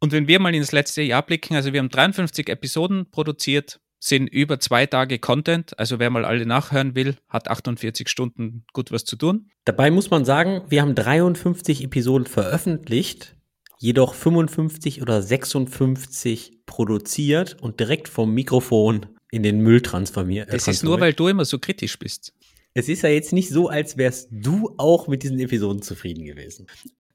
Und 0.00 0.12
wenn 0.12 0.28
wir 0.28 0.38
mal 0.38 0.54
ins 0.54 0.72
letzte 0.72 1.00
Jahr 1.00 1.24
blicken, 1.24 1.54
also 1.56 1.72
wir 1.72 1.80
haben 1.80 1.88
53 1.88 2.50
Episoden 2.50 3.10
produziert, 3.10 3.80
sind 3.98 4.28
über 4.28 4.60
zwei 4.60 4.86
Tage 4.86 5.18
Content. 5.18 5.78
Also 5.78 5.98
wer 5.98 6.10
mal 6.10 6.24
alle 6.24 6.46
nachhören 6.46 6.94
will, 6.94 7.16
hat 7.28 7.48
48 7.48 8.08
Stunden 8.08 8.64
gut 8.72 8.92
was 8.92 9.04
zu 9.04 9.16
tun. 9.16 9.50
Dabei 9.64 9.90
muss 9.90 10.10
man 10.10 10.24
sagen, 10.24 10.62
wir 10.68 10.82
haben 10.82 10.94
53 10.94 11.84
Episoden 11.84 12.26
veröffentlicht 12.26 13.36
jedoch 13.78 14.14
55 14.14 15.02
oder 15.02 15.22
56 15.22 16.64
produziert 16.66 17.56
und 17.60 17.80
direkt 17.80 18.08
vom 18.08 18.32
Mikrofon 18.32 19.06
in 19.30 19.42
den 19.42 19.60
Müll 19.60 19.82
transformiert. 19.82 20.52
Das 20.52 20.68
ist 20.68 20.82
nur, 20.82 21.00
weil 21.00 21.12
du 21.12 21.28
immer 21.28 21.44
so 21.44 21.58
kritisch 21.58 21.98
bist. 21.98 22.32
Es 22.74 22.88
ist 22.88 23.02
ja 23.02 23.08
jetzt 23.08 23.32
nicht 23.32 23.48
so, 23.48 23.68
als 23.68 23.96
wärst 23.96 24.28
du 24.30 24.74
auch 24.76 25.08
mit 25.08 25.22
diesen 25.22 25.38
Episoden 25.38 25.82
zufrieden 25.82 26.24
gewesen. 26.24 26.66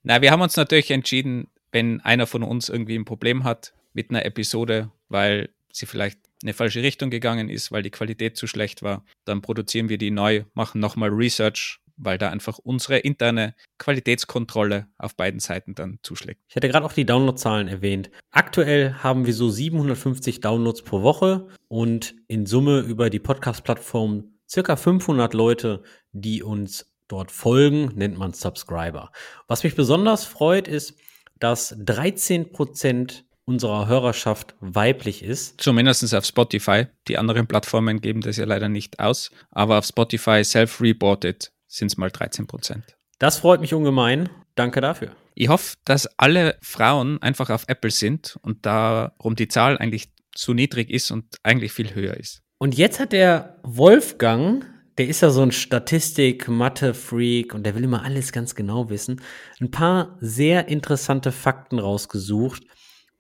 Na, 0.03 0.21
wir 0.21 0.31
haben 0.31 0.41
uns 0.41 0.55
natürlich 0.55 0.91
entschieden, 0.91 1.47
wenn 1.71 2.01
einer 2.01 2.27
von 2.27 2.43
uns 2.43 2.69
irgendwie 2.69 2.95
ein 2.95 3.05
Problem 3.05 3.43
hat 3.43 3.73
mit 3.93 4.09
einer 4.09 4.25
Episode, 4.25 4.91
weil 5.09 5.50
sie 5.71 5.85
vielleicht 5.85 6.19
eine 6.43 6.53
falsche 6.53 6.81
Richtung 6.81 7.10
gegangen 7.10 7.50
ist, 7.50 7.71
weil 7.71 7.83
die 7.83 7.91
Qualität 7.91 8.38
zu 8.38 8.48
schlecht 8.48 8.81
war, 8.81 9.05
dann 9.25 9.41
produzieren 9.41 9.89
wir 9.89 9.98
die 9.98 10.12
neu, 10.12 10.43
machen 10.53 10.79
nochmal 10.79 11.10
Research 11.10 11.81
weil 12.03 12.17
da 12.17 12.29
einfach 12.29 12.57
unsere 12.57 12.98
interne 12.98 13.53
Qualitätskontrolle 13.77 14.88
auf 14.98 15.15
beiden 15.15 15.39
Seiten 15.39 15.75
dann 15.75 16.00
zuschlägt. 16.01 16.41
Ich 16.50 16.55
hatte 16.55 16.67
gerade 16.67 16.86
auch 16.86 16.93
die 16.93 17.05
Downloadzahlen 17.05 17.67
erwähnt. 17.67 18.10
Aktuell 18.31 18.95
haben 18.95 19.25
wir 19.25 19.33
so 19.33 19.50
750 19.50 20.39
Downloads 20.41 20.81
pro 20.81 21.03
Woche 21.03 21.48
und 21.67 22.15
in 22.27 22.45
Summe 22.45 22.79
über 22.79 23.10
die 23.10 23.19
Podcast-Plattform 23.19 24.33
circa 24.50 24.75
500 24.75 25.33
Leute, 25.33 25.83
die 26.12 26.43
uns 26.43 26.91
dort 27.07 27.31
folgen, 27.31 27.91
nennt 27.95 28.17
man 28.17 28.33
Subscriber. 28.33 29.12
Was 29.48 29.63
mich 29.63 29.75
besonders 29.75 30.25
freut, 30.25 30.67
ist, 30.67 30.98
dass 31.39 31.75
13 31.77 32.51
Prozent 32.51 33.25
unserer 33.45 33.88
Hörerschaft 33.88 34.55
weiblich 34.60 35.24
ist. 35.24 35.60
Zumindest 35.60 36.13
auf 36.13 36.25
Spotify. 36.25 36.88
Die 37.07 37.17
anderen 37.17 37.48
Plattformen 37.48 38.01
geben 38.01 38.21
das 38.21 38.38
ja 38.38 38.45
leider 38.45 38.69
nicht 38.69 39.00
aus. 39.00 39.31
Aber 39.50 39.79
auf 39.79 39.86
Spotify 39.86 40.43
self-reported 40.43 41.51
sind 41.67 41.88
es 41.88 41.98
mal 41.98 42.12
13 42.12 42.48
Prozent. 42.48 42.98
Das 43.19 43.38
freut 43.38 43.62
mich 43.62 43.74
ungemein. 43.74 44.29
Danke 44.55 44.81
dafür. 44.81 45.15
Ich 45.36 45.48
hoffe, 45.48 45.75
dass 45.86 46.07
alle 46.17 46.57
Frauen 46.62 47.21
einfach 47.21 47.50
auf 47.50 47.63
Apple 47.67 47.91
sind 47.91 48.38
und 48.41 48.65
darum 48.65 49.36
die 49.36 49.48
Zahl 49.48 49.77
eigentlich 49.77 50.10
zu 50.36 50.53
niedrig 50.53 50.89
ist 50.89 51.12
und 51.12 51.38
eigentlich 51.43 51.71
viel 51.71 51.95
höher 51.95 52.17
ist. 52.17 52.41
Und 52.57 52.77
jetzt 52.77 53.00
hat 53.00 53.12
der 53.12 53.60
Wolfgang, 53.63 54.65
der 54.98 55.07
ist 55.07 55.21
ja 55.21 55.29
so 55.29 55.41
ein 55.41 55.51
Statistik-Mathe-Freak 55.51 57.53
und 57.53 57.65
der 57.65 57.75
will 57.75 57.83
immer 57.83 58.03
alles 58.03 58.31
ganz 58.31 58.55
genau 58.55 58.89
wissen, 58.89 59.21
ein 59.60 59.71
paar 59.71 60.17
sehr 60.19 60.67
interessante 60.67 61.31
Fakten 61.31 61.79
rausgesucht, 61.79 62.63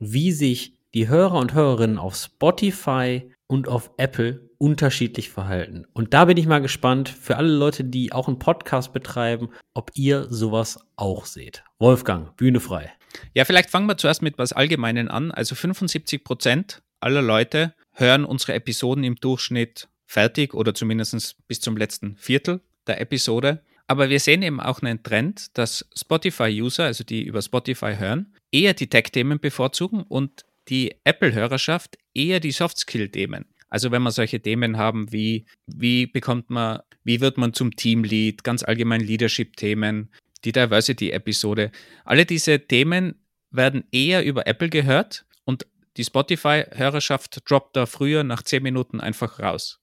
wie 0.01 0.31
sich 0.31 0.73
die 0.93 1.07
Hörer 1.07 1.37
und 1.37 1.53
Hörerinnen 1.53 1.97
auf 1.97 2.15
Spotify 2.15 3.31
und 3.47 3.67
auf 3.67 3.91
Apple 3.97 4.49
unterschiedlich 4.57 5.29
verhalten. 5.29 5.85
Und 5.93 6.13
da 6.13 6.25
bin 6.25 6.37
ich 6.37 6.47
mal 6.47 6.61
gespannt 6.61 7.07
für 7.07 7.37
alle 7.37 7.53
Leute, 7.53 7.83
die 7.83 8.11
auch 8.11 8.27
einen 8.27 8.39
Podcast 8.39 8.93
betreiben, 8.93 9.49
ob 9.73 9.91
ihr 9.93 10.27
sowas 10.29 10.79
auch 10.95 11.25
seht. 11.25 11.63
Wolfgang, 11.79 12.35
Bühne 12.35 12.59
frei. 12.59 12.91
Ja, 13.33 13.45
vielleicht 13.45 13.69
fangen 13.69 13.87
wir 13.87 13.97
zuerst 13.97 14.21
mit 14.21 14.37
was 14.37 14.53
Allgemeinen 14.53 15.07
an. 15.07 15.31
Also 15.31 15.55
75 15.55 16.23
Prozent 16.23 16.81
aller 16.99 17.21
Leute 17.21 17.73
hören 17.93 18.25
unsere 18.25 18.53
Episoden 18.53 19.03
im 19.03 19.15
Durchschnitt 19.15 19.87
fertig 20.05 20.53
oder 20.53 20.73
zumindest 20.73 21.35
bis 21.47 21.61
zum 21.61 21.77
letzten 21.77 22.17
Viertel 22.17 22.61
der 22.87 23.01
Episode. 23.01 23.63
Aber 23.87 24.09
wir 24.09 24.19
sehen 24.19 24.41
eben 24.41 24.59
auch 24.59 24.81
einen 24.81 25.03
Trend, 25.03 25.57
dass 25.57 25.85
Spotify-User, 25.95 26.85
also 26.85 27.03
die 27.03 27.23
über 27.23 27.41
Spotify 27.41 27.95
hören, 27.97 28.33
eher 28.51 28.73
die 28.73 28.87
Tech-Themen 28.87 29.39
bevorzugen 29.39 30.03
und 30.03 30.45
die 30.69 30.95
Apple-Hörerschaft 31.03 31.97
eher 32.13 32.39
die 32.39 32.51
Soft-Skill-Themen. 32.51 33.45
Also 33.69 33.91
wenn 33.91 34.03
wir 34.03 34.11
solche 34.11 34.41
Themen 34.41 34.77
haben 34.77 35.11
wie, 35.11 35.45
wie 35.65 36.05
bekommt 36.05 36.49
man, 36.49 36.79
wie 37.03 37.21
wird 37.21 37.37
man 37.37 37.53
zum 37.53 37.75
Teamlead, 37.75 38.43
ganz 38.43 38.63
allgemein 38.63 39.01
Leadership-Themen, 39.01 40.11
die 40.43 40.51
Diversity-Episode, 40.51 41.71
alle 42.03 42.25
diese 42.25 42.59
Themen 42.59 43.15
werden 43.49 43.83
eher 43.91 44.23
über 44.23 44.47
Apple 44.47 44.69
gehört 44.69 45.25
und 45.45 45.65
die 45.97 46.03
Spotify-Hörerschaft 46.03 47.49
droppt 47.49 47.75
da 47.75 47.85
früher 47.85 48.23
nach 48.23 48.43
zehn 48.43 48.63
Minuten 48.63 48.99
einfach 48.99 49.39
raus. 49.39 49.80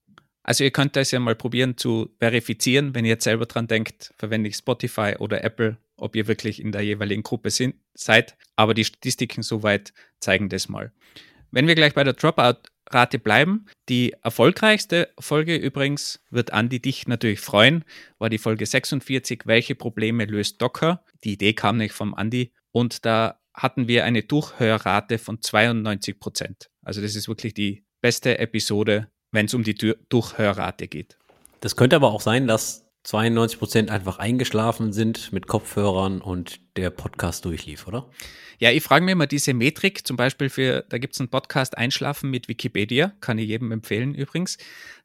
Also 0.49 0.65
ihr 0.65 0.71
könnt 0.71 0.97
das 0.97 1.11
ja 1.11 1.21
mal 1.21 1.35
probieren 1.35 1.77
zu 1.77 2.09
verifizieren, 2.19 2.95
wenn 2.95 3.05
ihr 3.05 3.11
jetzt 3.11 3.25
selber 3.25 3.45
dran 3.45 3.67
denkt, 3.67 4.15
verwende 4.17 4.49
ich 4.49 4.57
Spotify 4.57 5.15
oder 5.19 5.45
Apple, 5.45 5.77
ob 5.99 6.17
ihr 6.17 6.27
wirklich 6.27 6.63
in 6.63 6.73
der 6.73 6.81
jeweiligen 6.81 7.23
Gruppe 7.23 7.51
sind, 7.51 7.75
seid. 7.93 8.35
Aber 8.57 8.73
die 8.73 8.87
Statistiken 8.87 9.43
soweit 9.43 9.93
zeigen 10.21 10.49
das 10.49 10.71
mal. 10.71 10.91
Wenn 11.51 11.67
wir 11.67 11.75
gleich 11.75 11.93
bei 11.93 12.03
der 12.03 12.15
Dropout-Rate 12.15 13.19
bleiben, 13.19 13.67
die 13.91 14.15
erfolgreichste 14.23 15.11
Folge 15.21 15.55
übrigens 15.55 16.25
wird 16.31 16.55
Andi 16.55 16.81
dich 16.81 17.07
natürlich 17.07 17.41
freuen, 17.41 17.85
war 18.17 18.31
die 18.31 18.39
Folge 18.39 18.65
46, 18.65 19.43
welche 19.45 19.75
Probleme 19.75 20.25
löst 20.25 20.63
Docker? 20.63 21.05
Die 21.25 21.35
Idee 21.35 21.53
kam 21.53 21.77
nicht 21.77 21.93
vom 21.93 22.15
Andi 22.15 22.55
und 22.73 23.05
da 23.05 23.39
hatten 23.53 23.87
wir 23.87 24.07
eine 24.07 24.23
Durchhörrate 24.23 25.19
von 25.19 25.43
92 25.43 26.19
Prozent. 26.19 26.71
Also 26.83 27.03
das 27.03 27.17
ist 27.17 27.29
wirklich 27.29 27.53
die 27.53 27.85
beste 28.01 28.39
Episode 28.39 29.09
wenn 29.33 29.47
es 29.47 29.55
um 29.55 29.63
die 29.63 29.75
Durchhörrate 29.75 30.89
geht. 30.89 31.17
Das 31.61 31.77
könnte 31.77 31.97
aber 31.97 32.13
auch 32.13 32.21
sein, 32.21 32.47
dass 32.47 32.89
92 33.05 33.59
Prozent 33.59 33.91
einfach 33.91 34.19
eingeschlafen 34.19 34.93
sind 34.93 35.33
mit 35.33 35.47
Kopfhörern 35.47 36.21
und 36.21 36.61
der 36.77 36.91
Podcast 36.91 37.45
durchlief, 37.45 37.87
oder? 37.87 38.09
Ja, 38.59 38.71
ich 38.71 38.83
frage 38.83 39.05
mir 39.05 39.13
immer 39.13 39.27
diese 39.27 39.55
Metrik, 39.55 40.07
zum 40.07 40.17
Beispiel 40.17 40.51
für, 40.51 40.85
da 40.89 40.99
gibt 40.99 41.15
es 41.15 41.21
einen 41.21 41.31
Podcast 41.31 41.79
Einschlafen 41.79 42.29
mit 42.31 42.49
Wikipedia, 42.49 43.13
kann 43.21 43.39
ich 43.39 43.49
jedem 43.49 43.73
empfehlen 43.73 44.15
übrigens. 44.15 44.59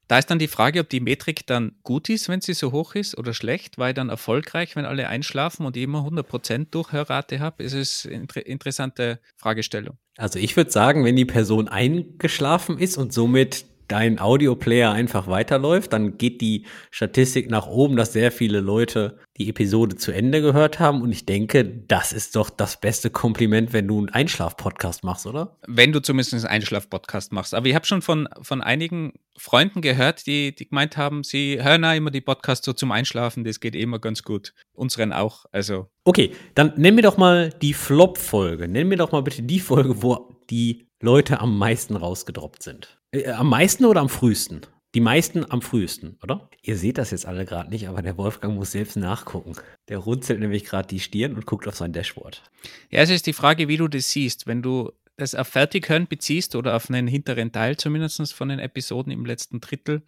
Da 0.07 0.19
ist 0.19 0.29
dann 0.29 0.39
die 0.39 0.49
Frage, 0.49 0.81
ob 0.81 0.89
die 0.89 0.99
Metrik 0.99 1.47
dann 1.47 1.75
gut 1.83 2.09
ist, 2.09 2.27
wenn 2.27 2.41
sie 2.41 2.53
so 2.53 2.73
hoch 2.73 2.93
ist 2.93 3.17
oder 3.17 3.33
schlecht, 3.33 3.77
weil 3.77 3.93
dann 3.93 4.09
erfolgreich, 4.09 4.75
wenn 4.75 4.85
alle 4.85 5.07
einschlafen 5.07 5.65
und 5.65 5.77
ich 5.77 5.83
immer 5.83 6.05
100% 6.05 6.71
Durchhörrate 6.71 7.39
habe. 7.39 7.63
Es 7.63 7.73
ist 7.73 8.05
eine 8.05 8.15
inter 8.15 8.45
interessante 8.45 9.19
Fragestellung. 9.37 9.97
Also 10.17 10.39
ich 10.39 10.57
würde 10.57 10.71
sagen, 10.71 11.05
wenn 11.05 11.15
die 11.15 11.25
Person 11.25 11.69
eingeschlafen 11.69 12.79
ist 12.79 12.97
und 12.97 13.13
somit 13.13 13.65
dein 13.87 14.19
Audioplayer 14.19 14.91
einfach 14.91 15.27
weiterläuft, 15.27 15.93
dann 15.93 16.17
geht 16.17 16.41
die 16.41 16.65
Statistik 16.91 17.49
nach 17.49 17.67
oben, 17.67 17.95
dass 17.95 18.13
sehr 18.13 18.31
viele 18.31 18.59
Leute 18.59 19.19
die 19.37 19.49
Episode 19.49 19.95
zu 19.95 20.11
Ende 20.11 20.41
gehört 20.41 20.79
haben. 20.79 21.01
Und 21.01 21.11
ich 21.11 21.25
denke, 21.25 21.65
das 21.65 22.13
ist 22.13 22.35
doch 22.35 22.49
das 22.49 22.79
beste 22.79 23.09
Kompliment, 23.09 23.73
wenn 23.73 23.87
du 23.87 23.97
einen 23.97 24.09
Einschlaf-Podcast 24.09 25.03
machst, 25.03 25.25
oder? 25.25 25.57
Wenn 25.67 25.91
du 25.91 26.01
zumindest 26.01 26.33
einen 26.33 26.45
Einschlaf-Podcast 26.45 27.31
machst. 27.31 27.53
Aber 27.53 27.67
ich 27.67 27.75
habe 27.75 27.85
schon 27.85 28.01
von, 28.01 28.29
von 28.41 28.61
einigen 28.61 29.13
Freunden 29.37 29.81
gehört, 29.81 30.27
die, 30.27 30.53
die 30.53 30.69
gemeint 30.69 30.97
haben, 30.97 31.23
sie 31.23 31.61
hören 31.61 31.83
auch 31.85 31.95
immer 31.95 32.11
die 32.11 32.21
Podcasts 32.21 32.65
so 32.65 32.73
zum 32.73 32.91
Einschlafen, 32.91 33.43
das 33.43 33.59
geht 33.59 33.75
immer 33.75 33.99
ganz 33.99 34.23
gut. 34.23 34.53
Unseren 34.73 35.13
auch, 35.13 35.45
also. 35.51 35.87
Okay, 36.03 36.33
dann 36.55 36.73
nenn 36.77 36.95
mir 36.95 37.01
doch 37.01 37.17
mal 37.17 37.49
die 37.61 37.73
Flop-Folge. 37.73 38.67
Nenn 38.67 38.87
mir 38.87 38.97
doch 38.97 39.11
mal 39.11 39.23
bitte 39.23 39.41
die 39.41 39.59
Folge, 39.59 40.03
wo 40.03 40.35
die 40.49 40.87
Leute 41.01 41.39
am 41.39 41.57
meisten 41.57 41.95
rausgedroppt 41.95 42.63
sind. 42.63 42.99
Äh, 43.13 43.29
am 43.31 43.49
meisten 43.49 43.85
oder 43.85 44.01
am 44.01 44.09
frühesten? 44.09 44.61
Die 44.95 45.01
meisten 45.01 45.49
am 45.49 45.61
frühesten, 45.61 46.17
oder? 46.21 46.49
Ihr 46.61 46.77
seht 46.77 46.97
das 46.99 47.11
jetzt 47.11 47.25
alle 47.25 47.45
gerade 47.45 47.69
nicht, 47.69 47.87
aber 47.87 48.01
der 48.01 48.17
Wolfgang 48.17 48.55
muss 48.55 48.73
selbst 48.73 48.95
nachgucken. 48.95 49.53
Der 49.87 49.97
runzelt 49.97 50.39
nämlich 50.39 50.65
gerade 50.65 50.87
die 50.87 50.99
Stirn 50.99 51.33
und 51.33 51.47
guckt 51.47 51.67
auf 51.67 51.75
sein 51.75 51.93
Dashboard. 51.93 52.43
Ja, 52.91 53.01
es 53.01 53.09
ist 53.09 53.25
die 53.25 53.33
Frage, 53.33 53.67
wie 53.67 53.77
du 53.77 53.87
das 53.87 54.11
siehst. 54.11 54.45
Wenn 54.45 54.61
du 54.61 54.91
das 55.17 55.33
auf 55.33 55.47
Fertighören 55.47 56.07
beziehst 56.07 56.55
oder 56.55 56.75
auf 56.75 56.89
einen 56.89 57.07
hinteren 57.07 57.51
Teil 57.51 57.77
zumindest 57.77 58.33
von 58.33 58.49
den 58.49 58.59
Episoden 58.59 59.11
im 59.11 59.25
letzten 59.25 59.61
Drittel, 59.61 60.03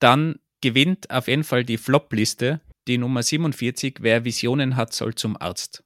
dann 0.00 0.38
gewinnt 0.60 1.10
auf 1.10 1.28
jeden 1.28 1.44
Fall 1.44 1.64
die 1.64 1.78
Flop-Liste, 1.78 2.60
die 2.88 2.98
Nummer 2.98 3.22
47, 3.22 3.98
wer 4.00 4.24
Visionen 4.24 4.76
hat, 4.76 4.92
soll 4.92 5.14
zum 5.14 5.40
Arzt. 5.40 5.82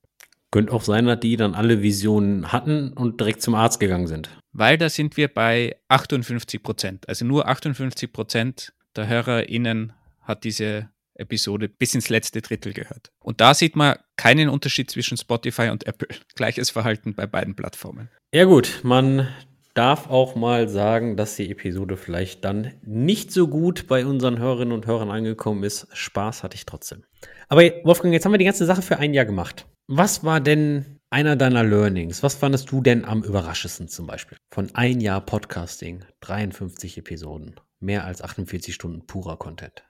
Könnte 0.51 0.73
auch 0.73 0.83
sein, 0.83 1.07
dass 1.07 1.21
die 1.21 1.37
dann 1.37 1.55
alle 1.55 1.83
Visionen 1.83 2.53
hatten 2.53 2.93
und 2.93 3.21
direkt 3.21 3.43
zum 3.43 3.55
Arzt 3.55 3.79
gegangen 3.79 4.09
sind. 4.09 4.29
Weil 4.53 4.79
da 4.79 4.89
sind 4.89 5.17
wir 5.17 5.29
bei 5.29 5.77
58 5.89 6.63
Prozent. 6.63 7.09
Also 7.09 7.25
nur 7.25 7.49
58 7.49 8.13
Prozent 8.13 8.73
der 8.97 9.09
HörerInnen 9.09 9.93
hat 10.23 10.45
diese 10.45 10.91
Episode 11.15 11.69
bis 11.69 11.95
ins 11.95 12.09
letzte 12.09 12.41
Drittel 12.41 12.73
gehört. 12.73 13.13
Und 13.21 13.41
da 13.41 13.55
sieht 13.55 13.77
man 13.77 13.97
keinen 14.17 14.49
Unterschied 14.49 14.91
zwischen 14.91 15.17
Spotify 15.17 15.69
und 15.69 15.87
Apple. 15.87 16.09
Gleiches 16.35 16.71
Verhalten 16.71 17.15
bei 17.15 17.27
beiden 17.27 17.55
Plattformen. 17.55 18.11
Ja 18.35 18.45
gut, 18.45 18.81
man 18.83 19.29
darf 19.75 20.09
auch 20.09 20.35
mal 20.35 20.69
sagen, 20.69 21.17
dass 21.17 21.37
die 21.37 21.51
Episode 21.51 21.97
vielleicht 21.97 22.45
dann 22.45 22.73
nicht 22.83 23.31
so 23.31 23.49
gut 23.49 23.87
bei 23.87 24.05
unseren 24.05 24.39
Hörerinnen 24.39 24.75
und 24.75 24.87
Hörern 24.87 25.11
angekommen 25.11 25.63
ist. 25.63 25.87
Spaß 25.93 26.43
hatte 26.43 26.57
ich 26.57 26.67
trotzdem. 26.67 27.05
Aber 27.49 27.63
Wolfgang, 27.85 28.13
jetzt 28.13 28.25
haben 28.25 28.33
wir 28.33 28.39
die 28.39 28.45
ganze 28.45 28.67
Sache 28.67 28.83
für 28.83 28.99
ein 28.99 29.15
Jahr 29.15 29.27
gemacht. 29.27 29.67
Was 29.87 30.25
war 30.25 30.41
denn 30.41 31.00
einer 31.11 31.35
deiner 31.37 31.65
Learnings? 31.65 32.23
Was 32.23 32.37
fandest 32.37 32.71
du 32.71 32.81
denn 32.81 33.05
am 33.05 33.23
überraschendsten 33.23 33.89
zum 33.89 34.07
Beispiel? 34.07 34.39
Von 34.51 34.75
ein 34.75 35.01
Jahr 35.01 35.21
Podcasting, 35.21 36.05
53 36.21 36.99
Episoden, 36.99 37.57
mehr 37.81 38.05
als 38.05 38.23
48 38.23 38.75
Stunden 38.75 39.07
purer 39.07 39.37
Content. 39.37 39.83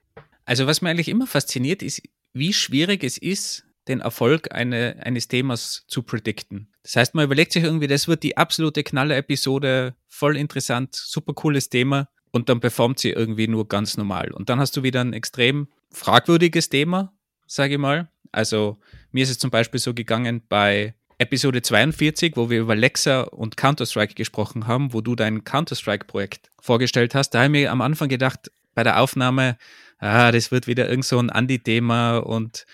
Also 0.47 0.67
was 0.67 0.81
mir 0.81 0.89
eigentlich 0.89 1.09
immer 1.09 1.27
fasziniert, 1.27 1.83
ist, 1.83 2.03
wie 2.33 2.53
schwierig 2.53 3.05
es 3.05 3.19
ist, 3.19 3.67
den 3.87 4.01
Erfolg 4.01 4.55
eine, 4.55 4.97
eines 5.05 5.29
Themas 5.29 5.85
zu 5.89 6.03
predikten. 6.03 6.73
Das 6.83 6.97
heißt, 6.97 7.15
man 7.15 7.25
überlegt 7.25 7.53
sich 7.53 7.65
irgendwie, 7.65 7.87
das 7.87 8.09
wird 8.09 8.23
die 8.23 8.37
absolute 8.37 8.83
Knaller-Episode, 8.83 9.95
voll 10.09 10.37
interessant, 10.37 10.95
super 10.95 11.35
cooles 11.35 11.69
Thema 11.69 12.09
und 12.31 12.49
dann 12.49 12.61
performt 12.61 12.99
sie 12.99 13.11
irgendwie 13.11 13.49
nur 13.49 13.69
ganz 13.69 13.97
normal. 13.97 14.33
Und 14.33 14.49
dann 14.49 14.59
hast 14.59 14.77
du 14.77 14.83
wieder 14.83 15.01
ein 15.03 15.13
extrem 15.13 15.69
fragwürdiges 15.91 16.69
Thema, 16.69 17.13
sage 17.47 17.75
ich 17.75 17.79
mal. 17.79 18.11
Also 18.33 18.79
mir 19.13 19.25
ist 19.25 19.31
es 19.31 19.39
zum 19.39 19.51
Beispiel 19.51 19.81
so 19.81 19.93
gegangen 19.93 20.43
bei 20.49 20.95
Episode 21.21 21.61
42, 21.61 22.37
wo 22.37 22.49
wir 22.49 22.61
über 22.61 22.75
Lexa 22.75 23.21
und 23.21 23.59
Counter-Strike 23.59 24.15
gesprochen 24.15 24.67
haben, 24.67 24.95
wo 24.95 25.03
du 25.03 25.15
dein 25.15 25.45
Counter-Strike-Projekt 25.45 26.51
vorgestellt 26.59 27.15
hast. 27.15 27.31
Da 27.31 27.41
habe 27.41 27.47
ich 27.47 27.51
mir 27.63 27.73
am 27.73 27.83
Anfang 27.83 28.09
gedacht, 28.09 28.51
bei 28.75 28.85
der 28.85 29.03
Aufnahme, 29.03 29.59
ah, 29.99 30.33
das 30.33 30.51
wird 30.51 30.67
wieder 30.67 30.89
irgend 30.89 31.05
so 31.05 31.19
ein 31.19 31.29
Andi-Thema 31.29 32.19
und 32.19 32.65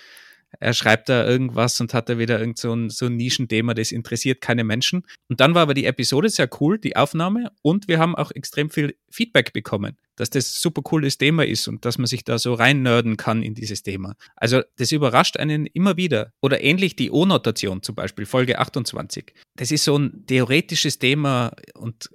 er 0.61 0.73
schreibt 0.73 1.09
da 1.09 1.27
irgendwas 1.27 1.81
und 1.81 1.95
hat 1.95 2.09
da 2.09 2.19
wieder 2.19 2.39
irgend 2.39 2.59
so 2.59 2.73
ein, 2.73 2.91
so 2.91 3.07
ein 3.07 3.17
Nischenthema, 3.17 3.75
das 3.75 3.93
interessiert 3.93 4.41
keine 4.41 4.65
Menschen. 4.65 5.03
Und 5.29 5.41
dann 5.41 5.55
war 5.55 5.63
aber 5.63 5.75
die 5.75 5.87
Episode 5.87 6.29
sehr 6.29 6.49
cool, 6.61 6.79
die 6.79 6.97
Aufnahme, 6.97 7.53
und 7.63 7.89
wir 7.89 7.99
haben 7.99 8.15
auch 8.15 8.31
extrem 8.31 8.71
viel 8.71 8.97
Feedback 9.11 9.53
bekommen, 9.53 9.97
dass 10.17 10.31
das 10.31 10.61
super 10.61 10.83
cooles 10.83 11.19
Thema 11.19 11.45
ist 11.45 11.69
und 11.69 11.85
dass 11.85 11.99
man 11.99 12.07
sich 12.07 12.25
da 12.25 12.39
so 12.39 12.55
reinnörden 12.55 13.17
kann 13.17 13.43
in 13.43 13.55
dieses 13.55 13.83
Thema. 13.83 14.15
Also 14.37 14.63
das 14.77 14.93
überrascht 14.93 15.37
einen 15.37 15.67
immer 15.67 15.97
wieder. 15.97 16.33
Oder 16.41 16.63
ähnlich 16.63 16.97
die 16.97 17.11
O-Notation 17.11 17.83
zum 17.83 17.95
Beispiel, 17.95 18.27
Folge 18.27 18.59
28. 18.59 19.35
Das 19.57 19.71
ist 19.71 19.85
so 19.85 19.99
ein 19.99 20.25
theoretisches 20.27 20.99
Thema 20.99 21.53
und 21.75 22.11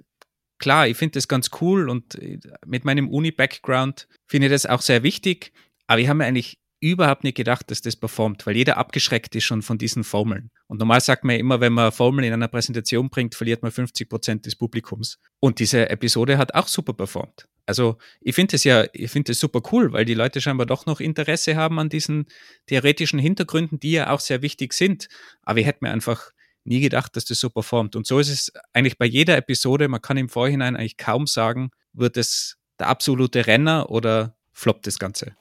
klar, 0.62 0.86
ich 0.86 0.96
finde 0.96 1.14
das 1.14 1.28
ganz 1.28 1.50
cool 1.60 1.90
und 1.90 2.14
äh, 2.14 2.38
mit 2.64 2.84
meinem 2.86 3.10
Uni-Background 3.10 4.08
finde 4.26 4.46
ich 4.46 4.52
das 4.52 4.64
auch 4.64 4.80
sehr 4.80 5.02
wichtig. 5.02 5.52
Aber 5.86 6.00
ich 6.00 6.08
habe 6.08 6.18
mir 6.18 6.24
eigentlich 6.24 6.58
überhaupt 6.82 7.22
nicht 7.22 7.36
gedacht, 7.36 7.70
dass 7.70 7.80
das 7.80 7.94
performt, 7.94 8.44
weil 8.44 8.56
jeder 8.56 8.76
abgeschreckt 8.76 9.34
ist 9.36 9.44
schon 9.44 9.62
von 9.62 9.78
diesen 9.78 10.02
Formeln. 10.02 10.50
Und 10.66 10.78
normal 10.78 11.00
sagt 11.00 11.22
man 11.22 11.36
ja 11.36 11.40
immer, 11.40 11.60
wenn 11.60 11.72
man 11.72 11.92
Formeln 11.92 12.26
in 12.26 12.32
einer 12.32 12.48
Präsentation 12.48 13.08
bringt, 13.08 13.36
verliert 13.36 13.62
man 13.62 13.70
50 13.70 14.08
Prozent 14.08 14.46
des 14.46 14.56
Publikums. 14.56 15.18
Und 15.38 15.60
diese 15.60 15.88
Episode 15.88 16.38
hat 16.38 16.54
auch 16.54 16.66
super 16.66 16.92
performt. 16.92 17.46
Also 17.66 17.98
ich 18.20 18.34
finde 18.34 18.56
es 18.56 18.64
ja, 18.64 18.84
ich 18.92 19.10
finde 19.12 19.30
es 19.30 19.38
super 19.38 19.62
cool, 19.70 19.92
weil 19.92 20.04
die 20.04 20.14
Leute 20.14 20.40
scheinbar 20.40 20.66
doch 20.66 20.84
noch 20.84 20.98
Interesse 20.98 21.54
haben 21.54 21.78
an 21.78 21.88
diesen 21.88 22.26
theoretischen 22.66 23.20
Hintergründen, 23.20 23.78
die 23.78 23.92
ja 23.92 24.10
auch 24.10 24.20
sehr 24.20 24.42
wichtig 24.42 24.72
sind. 24.72 25.08
Aber 25.42 25.60
ich 25.60 25.66
hätte 25.66 25.78
mir 25.82 25.92
einfach 25.92 26.32
nie 26.64 26.80
gedacht, 26.80 27.16
dass 27.16 27.24
das 27.24 27.38
so 27.38 27.48
performt. 27.48 27.94
Und 27.94 28.08
so 28.08 28.18
ist 28.18 28.28
es 28.28 28.52
eigentlich 28.72 28.98
bei 28.98 29.06
jeder 29.06 29.36
Episode. 29.36 29.86
Man 29.86 30.02
kann 30.02 30.16
im 30.16 30.28
Vorhinein 30.28 30.74
eigentlich 30.74 30.96
kaum 30.96 31.28
sagen, 31.28 31.70
wird 31.92 32.16
es 32.16 32.56
der 32.80 32.88
absolute 32.88 33.46
Renner 33.46 33.88
oder 33.90 34.34
floppt 34.52 34.88
das 34.88 34.98
Ganze. 34.98 35.36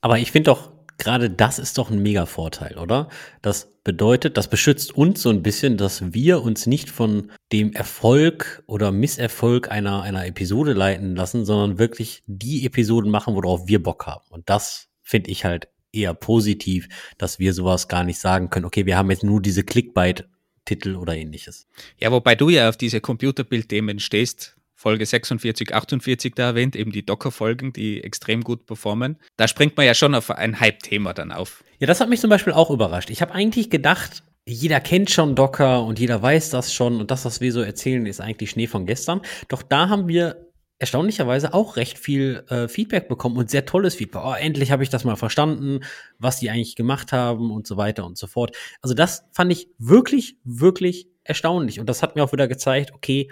Aber 0.00 0.18
ich 0.18 0.32
finde 0.32 0.50
doch, 0.50 0.72
gerade 1.00 1.30
das 1.30 1.58
ist 1.58 1.78
doch 1.78 1.90
ein 1.90 2.02
mega 2.02 2.26
Vorteil, 2.26 2.78
oder? 2.78 3.08
Das 3.42 3.72
bedeutet, 3.82 4.36
das 4.36 4.48
beschützt 4.48 4.94
uns 4.94 5.22
so 5.22 5.30
ein 5.30 5.42
bisschen, 5.42 5.76
dass 5.76 6.12
wir 6.12 6.42
uns 6.42 6.66
nicht 6.66 6.90
von 6.90 7.32
dem 7.52 7.72
Erfolg 7.72 8.62
oder 8.66 8.92
Misserfolg 8.92 9.70
einer, 9.70 10.02
einer 10.02 10.26
Episode 10.26 10.74
leiten 10.74 11.16
lassen, 11.16 11.44
sondern 11.44 11.78
wirklich 11.78 12.22
die 12.26 12.64
Episoden 12.64 13.10
machen, 13.10 13.34
worauf 13.34 13.66
wir 13.66 13.82
Bock 13.82 14.06
haben. 14.06 14.24
Und 14.30 14.48
das 14.48 14.88
finde 15.02 15.30
ich 15.30 15.44
halt 15.44 15.68
eher 15.92 16.14
positiv, 16.14 16.88
dass 17.18 17.38
wir 17.38 17.52
sowas 17.52 17.88
gar 17.88 18.04
nicht 18.04 18.20
sagen 18.20 18.50
können, 18.50 18.66
okay, 18.66 18.86
wir 18.86 18.96
haben 18.96 19.10
jetzt 19.10 19.24
nur 19.24 19.42
diese 19.42 19.64
Clickbait-Titel 19.64 20.94
oder 20.94 21.16
ähnliches. 21.16 21.66
Ja, 21.98 22.12
wobei 22.12 22.36
du 22.36 22.48
ja 22.48 22.68
auf 22.68 22.76
diese 22.76 23.00
Computerbild-Themen 23.00 23.98
stehst, 23.98 24.56
Folge 24.80 25.04
46, 25.04 25.74
48 25.74 26.34
da 26.34 26.46
erwähnt, 26.46 26.74
eben 26.74 26.90
die 26.90 27.04
Docker-Folgen, 27.04 27.74
die 27.74 28.02
extrem 28.02 28.42
gut 28.42 28.64
performen. 28.64 29.18
Da 29.36 29.46
springt 29.46 29.76
man 29.76 29.84
ja 29.84 29.92
schon 29.92 30.14
auf 30.14 30.30
ein 30.30 30.58
Hype-Thema 30.58 31.12
dann 31.12 31.32
auf. 31.32 31.62
Ja, 31.80 31.86
das 31.86 32.00
hat 32.00 32.08
mich 32.08 32.18
zum 32.18 32.30
Beispiel 32.30 32.54
auch 32.54 32.70
überrascht. 32.70 33.10
Ich 33.10 33.20
habe 33.20 33.34
eigentlich 33.34 33.68
gedacht, 33.68 34.22
jeder 34.46 34.80
kennt 34.80 35.10
schon 35.10 35.34
Docker 35.34 35.84
und 35.84 35.98
jeder 35.98 36.22
weiß 36.22 36.48
das 36.48 36.72
schon 36.72 36.98
und 36.98 37.10
das, 37.10 37.26
was 37.26 37.42
wir 37.42 37.52
so 37.52 37.60
erzählen, 37.60 38.06
ist 38.06 38.22
eigentlich 38.22 38.48
Schnee 38.48 38.66
von 38.66 38.86
gestern. 38.86 39.20
Doch 39.48 39.62
da 39.62 39.90
haben 39.90 40.08
wir 40.08 40.46
erstaunlicherweise 40.78 41.52
auch 41.52 41.76
recht 41.76 41.98
viel 41.98 42.42
äh, 42.48 42.66
Feedback 42.66 43.06
bekommen 43.06 43.36
und 43.36 43.50
sehr 43.50 43.66
tolles 43.66 43.96
Feedback. 43.96 44.22
Oh, 44.24 44.32
endlich 44.32 44.72
habe 44.72 44.82
ich 44.82 44.88
das 44.88 45.04
mal 45.04 45.16
verstanden, 45.16 45.80
was 46.18 46.40
die 46.40 46.48
eigentlich 46.48 46.74
gemacht 46.74 47.12
haben 47.12 47.50
und 47.50 47.66
so 47.66 47.76
weiter 47.76 48.06
und 48.06 48.16
so 48.16 48.26
fort. 48.26 48.56
Also 48.80 48.94
das 48.94 49.24
fand 49.32 49.52
ich 49.52 49.68
wirklich, 49.76 50.38
wirklich 50.42 51.06
erstaunlich. 51.22 51.80
Und 51.80 51.86
das 51.90 52.02
hat 52.02 52.16
mir 52.16 52.24
auch 52.24 52.32
wieder 52.32 52.48
gezeigt, 52.48 52.94
okay, 52.94 53.28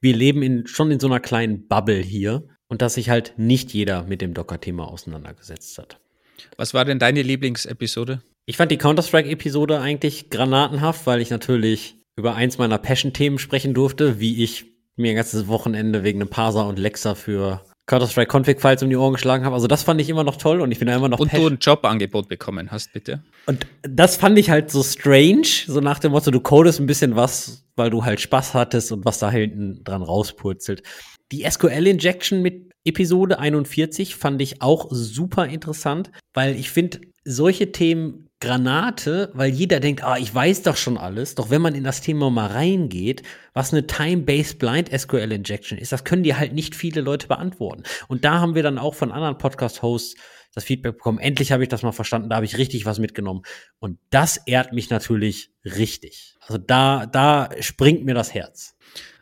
wir 0.00 0.16
leben 0.16 0.42
in, 0.42 0.66
schon 0.66 0.90
in 0.90 1.00
so 1.00 1.06
einer 1.06 1.20
kleinen 1.20 1.66
Bubble 1.68 1.98
hier 2.00 2.48
und 2.68 2.82
dass 2.82 2.94
sich 2.94 3.10
halt 3.10 3.34
nicht 3.36 3.72
jeder 3.72 4.04
mit 4.04 4.20
dem 4.20 4.34
Docker-Thema 4.34 4.88
auseinandergesetzt 4.88 5.78
hat. 5.78 6.00
Was 6.56 6.72
war 6.72 6.84
denn 6.84 6.98
deine 6.98 7.22
Lieblingsepisode? 7.22 8.22
Ich 8.46 8.56
fand 8.56 8.72
die 8.72 8.78
Counter-Strike-Episode 8.78 9.80
eigentlich 9.80 10.30
granatenhaft, 10.30 11.06
weil 11.06 11.20
ich 11.20 11.30
natürlich 11.30 11.96
über 12.16 12.34
eins 12.34 12.58
meiner 12.58 12.78
Passion-Themen 12.78 13.38
sprechen 13.38 13.74
durfte, 13.74 14.20
wie 14.20 14.42
ich 14.42 14.66
mir 14.96 15.10
ein 15.10 15.16
ganzes 15.16 15.48
Wochenende 15.48 16.02
wegen 16.02 16.20
einem 16.20 16.30
Parser 16.30 16.66
und 16.66 16.78
Lexa 16.78 17.14
für 17.14 17.62
Counter-Strike 17.90 18.30
Config-Files 18.30 18.82
um 18.84 18.88
die 18.88 18.96
Ohren 18.96 19.14
geschlagen 19.14 19.44
habe. 19.44 19.54
Also 19.54 19.66
das 19.66 19.82
fand 19.82 20.00
ich 20.00 20.08
immer 20.08 20.22
noch 20.22 20.36
toll 20.36 20.60
und 20.60 20.70
ich 20.70 20.78
bin 20.78 20.86
da 20.86 20.94
immer 20.94 21.08
noch 21.08 21.18
Und 21.18 21.32
du 21.32 21.46
ein 21.48 21.58
Jobangebot 21.60 22.28
bekommen 22.28 22.70
hast, 22.70 22.92
bitte. 22.92 23.22
Und 23.46 23.66
das 23.82 24.16
fand 24.16 24.38
ich 24.38 24.48
halt 24.48 24.70
so 24.70 24.82
strange, 24.84 25.48
so 25.66 25.80
nach 25.80 25.98
dem 25.98 26.12
Motto, 26.12 26.30
du 26.30 26.40
codest 26.40 26.78
ein 26.78 26.86
bisschen 26.86 27.16
was, 27.16 27.64
weil 27.74 27.90
du 27.90 28.04
halt 28.04 28.20
Spaß 28.20 28.54
hattest 28.54 28.92
und 28.92 29.04
was 29.04 29.18
da 29.18 29.30
hinten 29.30 29.82
dran 29.82 30.02
rauspurzelt. 30.02 30.84
Die 31.32 31.44
SQL-Injection 31.48 32.42
mit 32.42 32.70
Episode 32.84 33.40
41 33.40 34.14
fand 34.14 34.40
ich 34.40 34.62
auch 34.62 34.86
super 34.90 35.46
interessant, 35.46 36.12
weil 36.32 36.54
ich 36.54 36.70
finde, 36.70 37.00
solche 37.24 37.72
Themen 37.72 38.29
Granate, 38.40 39.30
weil 39.34 39.50
jeder 39.50 39.80
denkt, 39.80 40.02
ah, 40.02 40.16
ich 40.16 40.34
weiß 40.34 40.62
doch 40.62 40.76
schon 40.76 40.96
alles. 40.96 41.34
Doch 41.34 41.50
wenn 41.50 41.60
man 41.60 41.74
in 41.74 41.84
das 41.84 42.00
Thema 42.00 42.30
mal 42.30 42.46
reingeht, 42.46 43.22
was 43.52 43.72
eine 43.72 43.86
Time-Based 43.86 44.58
Blind 44.58 44.90
SQL 44.90 45.30
Injection 45.30 45.76
ist, 45.76 45.92
das 45.92 46.04
können 46.04 46.22
dir 46.22 46.38
halt 46.38 46.54
nicht 46.54 46.74
viele 46.74 47.02
Leute 47.02 47.28
beantworten. 47.28 47.82
Und 48.08 48.24
da 48.24 48.40
haben 48.40 48.54
wir 48.54 48.62
dann 48.62 48.78
auch 48.78 48.94
von 48.94 49.12
anderen 49.12 49.36
Podcast-Hosts 49.36 50.16
das 50.54 50.64
Feedback 50.64 50.94
bekommen. 50.94 51.18
Endlich 51.18 51.52
habe 51.52 51.62
ich 51.62 51.68
das 51.68 51.82
mal 51.82 51.92
verstanden, 51.92 52.30
da 52.30 52.36
habe 52.36 52.46
ich 52.46 52.56
richtig 52.56 52.86
was 52.86 52.98
mitgenommen. 52.98 53.42
Und 53.78 53.98
das 54.08 54.38
ehrt 54.46 54.72
mich 54.72 54.88
natürlich 54.88 55.52
richtig. 55.64 56.34
Also 56.40 56.58
da, 56.58 57.06
da 57.06 57.50
springt 57.60 58.04
mir 58.04 58.14
das 58.14 58.32
Herz. 58.32 58.74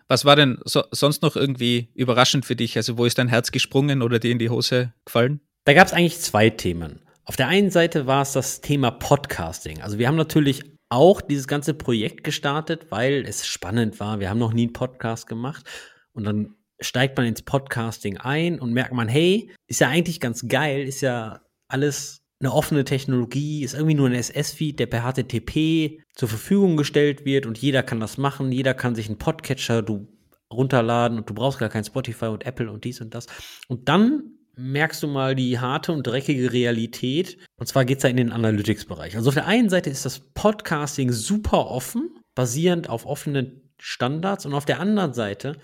Was 0.06 0.24
war 0.24 0.36
denn 0.36 0.58
so, 0.64 0.84
sonst 0.90 1.22
noch 1.22 1.36
irgendwie 1.36 1.90
überraschend 1.94 2.46
für 2.46 2.56
dich? 2.56 2.76
Also 2.76 2.96
wo 2.96 3.04
ist 3.04 3.18
dein 3.18 3.28
Herz 3.28 3.50
gesprungen 3.50 4.00
oder 4.00 4.18
dir 4.18 4.30
in 4.30 4.38
die 4.38 4.48
Hose 4.48 4.94
gefallen? 5.04 5.40
Da 5.64 5.74
gab 5.74 5.88
es 5.88 5.92
eigentlich 5.92 6.18
zwei 6.20 6.48
Themen. 6.48 7.00
Auf 7.28 7.36
der 7.36 7.48
einen 7.48 7.70
Seite 7.70 8.06
war 8.06 8.22
es 8.22 8.32
das 8.32 8.62
Thema 8.62 8.90
Podcasting. 8.90 9.82
Also 9.82 9.98
wir 9.98 10.08
haben 10.08 10.16
natürlich 10.16 10.62
auch 10.88 11.20
dieses 11.20 11.46
ganze 11.46 11.74
Projekt 11.74 12.24
gestartet, 12.24 12.86
weil 12.88 13.26
es 13.26 13.46
spannend 13.46 14.00
war. 14.00 14.18
Wir 14.18 14.30
haben 14.30 14.38
noch 14.38 14.54
nie 14.54 14.62
einen 14.62 14.72
Podcast 14.72 15.26
gemacht. 15.26 15.68
Und 16.14 16.24
dann 16.24 16.54
steigt 16.80 17.18
man 17.18 17.26
ins 17.26 17.42
Podcasting 17.42 18.16
ein 18.16 18.58
und 18.58 18.72
merkt 18.72 18.94
man, 18.94 19.08
hey, 19.08 19.52
ist 19.66 19.80
ja 19.80 19.88
eigentlich 19.88 20.20
ganz 20.20 20.48
geil, 20.48 20.88
ist 20.88 21.02
ja 21.02 21.42
alles 21.68 22.22
eine 22.40 22.50
offene 22.50 22.84
Technologie, 22.84 23.62
ist 23.62 23.74
irgendwie 23.74 23.96
nur 23.96 24.08
ein 24.08 24.14
SS-Feed, 24.14 24.78
der 24.78 24.86
per 24.86 25.02
HTTP 25.02 26.00
zur 26.14 26.30
Verfügung 26.30 26.78
gestellt 26.78 27.26
wird 27.26 27.44
und 27.44 27.58
jeder 27.58 27.82
kann 27.82 28.00
das 28.00 28.16
machen, 28.16 28.52
jeder 28.52 28.72
kann 28.72 28.94
sich 28.94 29.06
einen 29.06 29.18
Podcatcher 29.18 29.82
du 29.82 30.08
runterladen 30.50 31.18
und 31.18 31.28
du 31.28 31.34
brauchst 31.34 31.58
gar 31.58 31.68
kein 31.68 31.84
Spotify 31.84 32.26
und 32.26 32.46
Apple 32.46 32.72
und 32.72 32.84
dies 32.84 33.02
und 33.02 33.14
das. 33.14 33.26
Und 33.66 33.90
dann 33.90 34.37
merkst 34.58 35.02
du 35.02 35.06
mal 35.06 35.34
die 35.34 35.58
harte 35.58 35.92
und 35.92 36.06
dreckige 36.06 36.52
Realität. 36.52 37.38
Und 37.56 37.66
zwar 37.66 37.84
geht 37.84 37.98
es 37.98 38.02
da 38.02 38.08
in 38.08 38.16
den 38.16 38.32
Analytics-Bereich. 38.32 39.16
Also 39.16 39.28
auf 39.28 39.34
der 39.34 39.46
einen 39.46 39.70
Seite 39.70 39.88
ist 39.88 40.04
das 40.04 40.18
Podcasting 40.18 41.12
super 41.12 41.66
offen, 41.68 42.10
basierend 42.34 42.90
auf 42.90 43.06
offenen 43.06 43.70
Standards. 43.78 44.44
Und 44.46 44.54
auf 44.54 44.64
der 44.64 44.80
anderen 44.80 45.14
Seite 45.14 45.56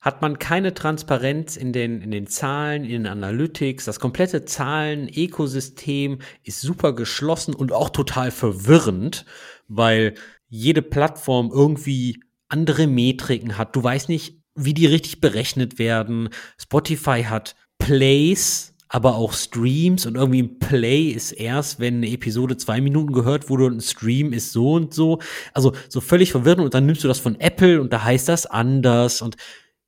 hat 0.00 0.22
man 0.22 0.38
keine 0.38 0.72
Transparenz 0.72 1.56
in 1.56 1.72
den, 1.72 2.00
in 2.00 2.12
den 2.12 2.28
Zahlen, 2.28 2.84
in 2.84 2.90
den 2.90 3.06
Analytics. 3.06 3.84
Das 3.84 3.98
komplette 3.98 4.44
Zahlen-Ökosystem 4.44 6.20
ist 6.44 6.60
super 6.60 6.94
geschlossen 6.94 7.54
und 7.54 7.72
auch 7.72 7.90
total 7.90 8.30
verwirrend, 8.30 9.24
weil 9.66 10.14
jede 10.48 10.82
Plattform 10.82 11.50
irgendwie 11.52 12.22
andere 12.48 12.86
Metriken 12.86 13.58
hat. 13.58 13.74
Du 13.74 13.82
weißt 13.82 14.08
nicht, 14.08 14.40
wie 14.54 14.74
die 14.74 14.86
richtig 14.86 15.20
berechnet 15.20 15.80
werden. 15.80 16.28
Spotify 16.56 17.24
hat 17.24 17.56
Plays, 17.78 18.74
aber 18.88 19.16
auch 19.16 19.32
Streams 19.32 20.06
und 20.06 20.14
irgendwie 20.16 20.42
ein 20.42 20.58
Play 20.58 21.08
ist 21.08 21.32
erst, 21.32 21.80
wenn 21.80 21.96
eine 21.96 22.10
Episode 22.10 22.56
zwei 22.56 22.80
Minuten 22.80 23.12
gehört 23.12 23.48
wurde 23.48 23.66
und 23.66 23.76
ein 23.76 23.80
Stream 23.80 24.32
ist 24.32 24.52
so 24.52 24.72
und 24.72 24.94
so. 24.94 25.20
Also 25.54 25.72
so 25.88 26.00
völlig 26.00 26.30
verwirrend 26.30 26.64
und 26.64 26.74
dann 26.74 26.86
nimmst 26.86 27.02
du 27.04 27.08
das 27.08 27.18
von 27.18 27.38
Apple 27.40 27.80
und 27.80 27.92
da 27.92 28.04
heißt 28.04 28.28
das 28.28 28.46
anders 28.46 29.22
und 29.22 29.36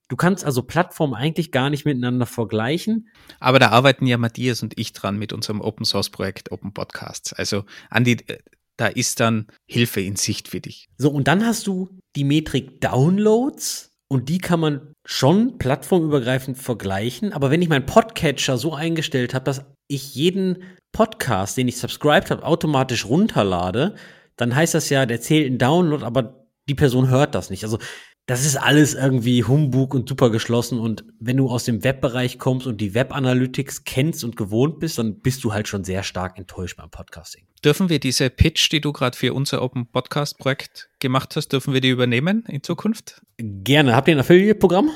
du 0.08 0.16
kannst 0.16 0.44
also 0.44 0.62
Plattformen 0.62 1.14
eigentlich 1.14 1.52
gar 1.52 1.70
nicht 1.70 1.84
miteinander 1.84 2.26
vergleichen. 2.26 3.08
Aber 3.40 3.58
da 3.58 3.68
arbeiten 3.68 4.06
ja 4.06 4.18
Matthias 4.18 4.62
und 4.62 4.78
ich 4.78 4.92
dran 4.92 5.18
mit 5.18 5.32
unserem 5.32 5.60
Open 5.60 5.84
Source 5.84 6.10
Projekt 6.10 6.50
Open 6.50 6.72
Podcasts. 6.72 7.32
Also 7.32 7.64
Andi, 7.90 8.16
da 8.76 8.86
ist 8.86 9.20
dann 9.20 9.46
Hilfe 9.66 10.00
in 10.00 10.16
Sicht 10.16 10.48
für 10.48 10.60
dich. 10.60 10.88
So 10.96 11.10
und 11.10 11.28
dann 11.28 11.46
hast 11.46 11.66
du 11.66 11.88
die 12.16 12.24
Metrik 12.24 12.80
Downloads 12.80 13.87
und 14.10 14.28
die 14.28 14.38
kann 14.38 14.60
man 14.60 14.94
schon 15.06 15.58
plattformübergreifend 15.58 16.56
vergleichen. 16.56 17.32
Aber 17.32 17.50
wenn 17.50 17.60
ich 17.62 17.68
meinen 17.68 17.86
Podcatcher 17.86 18.56
so 18.56 18.74
eingestellt 18.74 19.34
habe, 19.34 19.44
dass 19.44 19.64
ich 19.86 20.14
jeden 20.14 20.62
Podcast, 20.92 21.56
den 21.56 21.68
ich 21.68 21.76
subscribed 21.76 22.30
habe, 22.30 22.44
automatisch 22.44 23.04
runterlade, 23.06 23.94
dann 24.36 24.54
heißt 24.54 24.74
das 24.74 24.88
ja, 24.88 25.04
der 25.04 25.20
zählt 25.20 25.46
in 25.46 25.58
Download, 25.58 26.04
aber 26.04 26.46
die 26.68 26.74
Person 26.74 27.08
hört 27.08 27.34
das 27.34 27.50
nicht. 27.50 27.64
Also 27.64 27.78
das 28.28 28.44
ist 28.44 28.56
alles 28.56 28.92
irgendwie 28.92 29.42
Humbug 29.42 29.94
und 29.94 30.06
super 30.06 30.28
geschlossen. 30.28 30.78
Und 30.78 31.02
wenn 31.18 31.38
du 31.38 31.48
aus 31.48 31.64
dem 31.64 31.82
Webbereich 31.82 32.38
kommst 32.38 32.66
und 32.66 32.78
die 32.78 32.92
Web-Analytics 32.92 33.84
kennst 33.84 34.22
und 34.22 34.36
gewohnt 34.36 34.80
bist, 34.80 34.98
dann 34.98 35.20
bist 35.20 35.42
du 35.44 35.54
halt 35.54 35.66
schon 35.66 35.82
sehr 35.82 36.02
stark 36.02 36.36
enttäuscht 36.36 36.76
beim 36.76 36.90
Podcasting. 36.90 37.46
Dürfen 37.64 37.88
wir 37.88 37.98
diese 37.98 38.28
Pitch, 38.28 38.70
die 38.70 38.82
du 38.82 38.92
gerade 38.92 39.16
für 39.16 39.32
unser 39.32 39.62
Open 39.62 39.86
Podcast 39.86 40.38
Projekt 40.38 40.90
gemacht 41.00 41.36
hast, 41.36 41.48
dürfen 41.48 41.72
wir 41.72 41.80
die 41.80 41.88
übernehmen 41.88 42.44
in 42.48 42.62
Zukunft? 42.62 43.22
Gerne. 43.38 43.96
Habt 43.96 44.08
ihr 44.08 44.16
ein 44.16 44.20
Affiliate-Programm? 44.20 44.90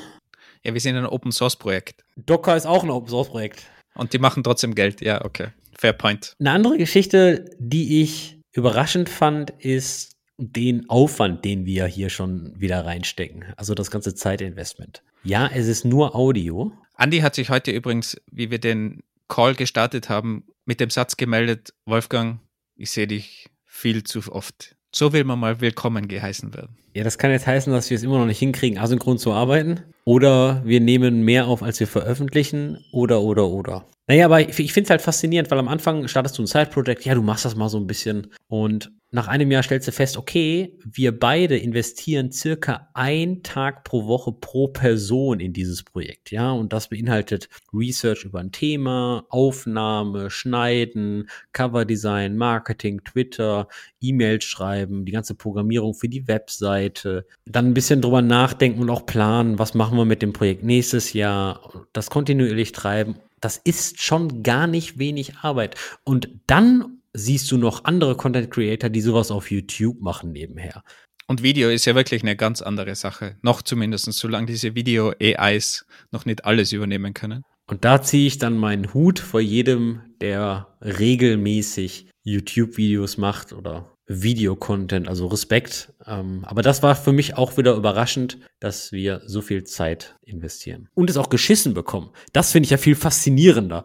Ja, 0.63 0.75
wir 0.75 0.81
sind 0.83 0.97
ein 0.97 1.07
Open 1.07 1.33
Source 1.33 1.57
Projekt. 1.57 2.05
Docker 2.17 2.55
ist 2.55 2.67
auch 2.67 2.85
ein 2.85 2.91
Open 2.91 3.09
Source 3.09 3.31
Projekt. 3.31 3.63
Und 3.95 4.13
die 4.13 4.19
machen 4.19 4.45
trotzdem 4.45 4.75
Geld. 4.75 5.01
Ja, 5.01 5.25
okay. 5.25 5.49
Fair 5.79 5.95
point. 5.95 6.35
Eine 6.39 6.51
andere 6.51 6.77
Geschichte, 6.77 7.47
die 7.59 8.03
ich 8.03 8.39
überraschend 8.53 9.09
fand, 9.09 9.51
ist, 9.59 10.13
den 10.51 10.89
Aufwand, 10.89 11.45
den 11.45 11.67
wir 11.67 11.87
hier 11.87 12.11
schon 12.11 12.53
wieder 12.61 12.85
reinstecken. 12.85 13.45
Also 13.57 13.75
das 13.75 13.91
ganze 13.91 14.15
Zeitinvestment. 14.15 15.03
Ja, 15.23 15.49
es 15.53 15.69
ist 15.69 15.85
nur 15.85 16.17
Audio. 16.17 16.73
Andi 16.97 17.21
hat 17.21 17.35
sich 17.35 17.51
heute 17.51 17.71
übrigens, 17.71 18.21
wie 18.31 18.51
wir 18.51 18.59
den 18.59 19.03
Call 19.29 19.55
gestartet 19.55 20.09
haben, 20.09 20.45
mit 20.65 20.81
dem 20.81 20.91
Satz 20.91 21.17
gemeldet, 21.17 21.73
Wolfgang, 21.87 22.41
ich 22.77 22.91
sehe 22.91 23.07
dich 23.07 23.49
viel 23.65 24.05
zu 24.05 24.21
oft. 24.33 24.77
So 24.95 25.13
will 25.13 25.25
man 25.25 25.39
mal 25.39 25.61
willkommen 25.61 26.07
geheißen 26.07 26.55
werden. 26.55 26.77
Ja, 26.95 27.05
das 27.05 27.17
kann 27.17 27.31
jetzt 27.31 27.47
heißen, 27.47 27.73
dass 27.73 27.89
wir 27.89 27.97
es 27.97 28.03
immer 28.03 28.19
noch 28.19 28.27
nicht 28.27 28.39
hinkriegen, 28.39 28.79
asynchron 28.79 29.17
zu 29.17 29.33
arbeiten. 29.33 29.81
Oder 30.05 30.63
wir 30.67 30.81
nehmen 30.81 31.23
mehr 31.23 31.47
auf, 31.47 31.63
als 31.63 31.81
wir 31.81 31.87
veröffentlichen. 31.87 32.85
Oder, 32.93 33.23
oder, 33.23 33.49
oder. 33.49 33.87
Naja, 34.07 34.27
aber 34.27 34.41
ich, 34.41 34.59
ich 34.59 34.73
finde 34.73 34.87
es 34.87 34.91
halt 34.91 35.01
faszinierend, 35.01 35.51
weil 35.51 35.59
am 35.59 35.69
Anfang 35.69 36.07
startest 36.09 36.37
du 36.37 36.43
ein 36.43 36.47
Side-Project, 36.47 37.07
ja, 37.07 37.15
du 37.15 37.23
machst 37.23 37.45
das 37.47 37.57
mal 37.57 37.71
so 37.71 37.79
ein 37.79 37.87
bisschen. 37.87 38.29
Und 38.49 38.93
nach 39.13 39.29
einem 39.29 39.51
Jahr 39.51 39.63
stellst 39.63 39.87
du 39.87 39.93
fest, 39.93 40.17
okay, 40.17 40.79
wir 40.85 41.19
beide 41.19 41.59
investieren 41.59 42.33
circa 42.33 42.89
ein 42.95 43.43
Tag 43.43 43.85
pro 43.85 44.07
Woche 44.07 44.33
pro 44.33 44.69
Person 44.69 45.39
in 45.39 45.53
dieses 45.53 45.83
Projekt, 45.83 46.31
ja, 46.31 46.51
und 46.51 46.73
das 46.73 46.89
beinhaltet 46.89 47.51
Research 47.75 48.25
über 48.25 48.41
ein 48.41 48.53
Thema, 48.53 49.27
Aufnahme, 49.29 50.31
Schneiden, 50.31 51.29
Coverdesign, 51.53 52.39
Marketing, 52.39 53.05
Twitter, 53.05 53.69
E-Mails 54.01 54.45
schreiben, 54.45 55.05
die 55.05 55.13
ganze 55.13 55.35
Programmierung 55.35 55.93
für 55.93 56.09
die 56.09 56.27
Webseite, 56.27 57.27
dann 57.45 57.67
ein 57.67 57.75
bisschen 57.75 58.01
drüber 58.01 58.23
nachdenken 58.23 58.81
und 58.81 58.91
auch 58.91 59.05
planen, 59.05 59.59
was 59.59 59.75
machen 59.75 59.99
wir 59.99 60.07
mit 60.07 60.23
dem 60.23 60.33
Projekt 60.33 60.65
nächstes 60.65 61.13
Jahr, 61.13 61.85
das 61.93 62.09
kontinuierlich 62.09 62.73
treiben. 62.73 63.17
Das 63.43 63.59
ist 63.59 64.01
schon 64.01 64.43
gar 64.43 64.67
nicht 64.67 64.99
wenig 64.99 65.37
Arbeit. 65.43 65.75
Und 66.05 66.31
dann 66.47 67.02
siehst 67.15 67.51
du 67.51 67.57
noch 67.57 67.85
andere 67.85 68.17
Content 68.17 68.51
Creator, 68.51 68.91
die 68.91 69.01
sowas 69.01 69.31
auf 69.31 69.51
YouTube 69.51 70.01
machen 70.01 70.33
nebenher. 70.33 70.83
Und 71.27 71.43
Video 71.43 71.71
ist 71.71 71.85
ja 71.85 71.95
wirklich 71.95 72.23
eine 72.23 72.37
ganz 72.37 72.63
andere 72.63 72.95
Sache. 72.95 73.37
Noch 73.43 73.63
zumindest, 73.63 74.13
solange 74.13 74.47
diese 74.47 74.75
Video-AIs 74.75 75.87
noch 76.11 76.25
nicht 76.25 76.45
alles 76.45 76.73
übernehmen 76.73 77.15
können. 77.15 77.43
Und 77.67 77.85
da 77.85 78.03
ziehe 78.03 78.27
ich 78.27 78.39
dann 78.39 78.59
meinen 78.59 78.93
Hut 78.93 79.19
vor 79.19 79.41
jedem, 79.41 80.01
der 80.21 80.77
regelmäßig 80.81 82.09
YouTube-Videos 82.25 83.19
macht 83.19 83.53
oder 83.53 83.93
Videocontent, 84.07 85.09
also 85.09 85.27
Respekt. 85.29 85.93
Ähm, 86.07 86.45
aber 86.45 86.63
das 86.63 86.83
war 86.83 86.97
für 86.97 87.13
mich 87.13 87.37
auch 87.37 87.57
wieder 87.57 87.75
überraschend, 87.75 88.39
dass 88.61 88.93
wir 88.93 89.23
so 89.27 89.41
viel 89.41 89.65
Zeit 89.65 90.17
investieren. 90.23 90.89
Und 90.95 91.09
es 91.09 91.17
auch 91.17 91.31
geschissen 91.31 91.73
bekommen. 91.73 92.11
Das 92.33 92.53
finde 92.53 92.67
ich 92.67 92.71
ja 92.71 92.79
viel 92.79 92.97
faszinierender. 92.97 93.85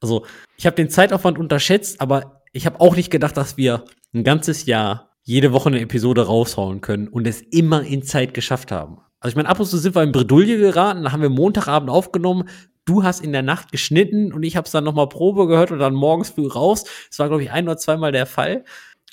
Also, 0.00 0.24
ich 0.56 0.66
habe 0.66 0.76
den 0.76 0.90
Zeitaufwand 0.90 1.38
unterschätzt, 1.38 2.00
aber 2.00 2.42
ich 2.56 2.66
habe 2.66 2.80
auch 2.80 2.96
nicht 2.96 3.10
gedacht, 3.10 3.36
dass 3.36 3.56
wir 3.56 3.84
ein 4.14 4.24
ganzes 4.24 4.64
Jahr 4.64 5.10
jede 5.22 5.52
Woche 5.52 5.68
eine 5.68 5.80
Episode 5.80 6.26
raushauen 6.26 6.80
können 6.80 7.08
und 7.08 7.26
es 7.26 7.42
immer 7.42 7.82
in 7.82 8.02
Zeit 8.02 8.32
geschafft 8.32 8.72
haben. 8.72 8.98
Also 9.20 9.32
ich 9.32 9.36
meine, 9.36 9.48
ab 9.48 9.60
und 9.60 9.66
zu 9.66 9.76
sind 9.76 9.94
wir 9.94 10.02
in 10.02 10.12
Bredouille 10.12 10.58
geraten, 10.58 11.02
da 11.02 11.12
haben 11.12 11.22
wir 11.22 11.28
Montagabend 11.28 11.90
aufgenommen, 11.90 12.48
du 12.84 13.02
hast 13.02 13.22
in 13.22 13.32
der 13.32 13.42
Nacht 13.42 13.72
geschnitten 13.72 14.32
und 14.32 14.42
ich 14.42 14.56
habe 14.56 14.64
es 14.64 14.72
dann 14.72 14.84
nochmal 14.84 15.08
Probe 15.08 15.46
gehört 15.46 15.70
und 15.70 15.80
dann 15.80 15.94
morgens 15.94 16.30
früh 16.30 16.46
raus. 16.46 16.84
Das 17.08 17.18
war, 17.18 17.28
glaube 17.28 17.42
ich, 17.42 17.50
ein 17.50 17.64
oder 17.64 17.76
zweimal 17.76 18.12
der 18.12 18.26
Fall. 18.26 18.64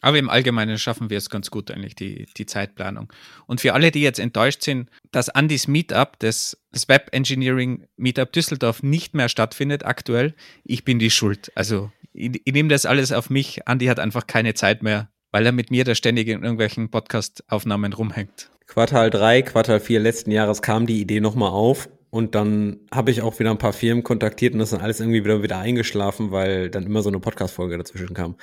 Aber 0.01 0.19
im 0.19 0.29
Allgemeinen 0.29 0.77
schaffen 0.77 1.09
wir 1.09 1.17
es 1.17 1.29
ganz 1.29 1.49
gut 1.49 1.71
eigentlich, 1.71 1.95
die, 1.95 2.27
die 2.37 2.45
Zeitplanung. 2.45 3.11
Und 3.47 3.61
für 3.61 3.73
alle, 3.73 3.89
die 3.89 4.01
jetzt 4.01 4.19
enttäuscht 4.19 4.61
sind, 4.61 4.89
dass 5.11 5.29
Andys 5.29 5.67
Meetup, 5.67 6.19
das, 6.19 6.57
das 6.71 6.87
Web 6.89 7.09
Engineering 7.13 7.87
Meetup 7.95 8.31
Düsseldorf 8.33 8.83
nicht 8.83 9.15
mehr 9.15 9.29
stattfindet 9.29 9.85
aktuell, 9.85 10.35
ich 10.63 10.83
bin 10.83 10.99
die 10.99 11.09
Schuld. 11.09 11.51
Also 11.55 11.89
ich, 12.13 12.41
ich 12.45 12.53
nehme 12.53 12.69
das 12.69 12.85
alles 12.85 13.11
auf 13.11 13.29
mich. 13.29 13.67
Andi 13.67 13.87
hat 13.87 13.99
einfach 13.99 14.27
keine 14.27 14.53
Zeit 14.53 14.83
mehr, 14.83 15.09
weil 15.31 15.45
er 15.45 15.51
mit 15.51 15.71
mir 15.71 15.83
da 15.83 15.95
ständig 15.95 16.27
in 16.27 16.43
irgendwelchen 16.43 16.89
Podcast-Aufnahmen 16.89 17.93
rumhängt. 17.93 18.51
Quartal 18.67 19.09
3, 19.09 19.41
Quartal 19.41 19.79
4 19.79 19.99
letzten 19.99 20.31
Jahres 20.31 20.61
kam 20.61 20.85
die 20.87 21.01
Idee 21.01 21.19
nochmal 21.19 21.49
auf 21.49 21.89
und 22.09 22.35
dann 22.35 22.79
habe 22.91 23.11
ich 23.11 23.21
auch 23.21 23.39
wieder 23.39 23.51
ein 23.51 23.57
paar 23.57 23.73
Firmen 23.73 24.03
kontaktiert 24.03 24.53
und 24.53 24.59
das 24.59 24.69
ist 24.69 24.73
dann 24.77 24.81
alles 24.81 24.99
irgendwie 24.99 25.23
wieder, 25.23 25.43
wieder 25.43 25.59
eingeschlafen, 25.59 26.31
weil 26.31 26.69
dann 26.69 26.85
immer 26.85 27.01
so 27.01 27.09
eine 27.09 27.19
Podcast-Folge 27.19 27.77
dazwischen 27.77 28.13
kam. 28.13 28.37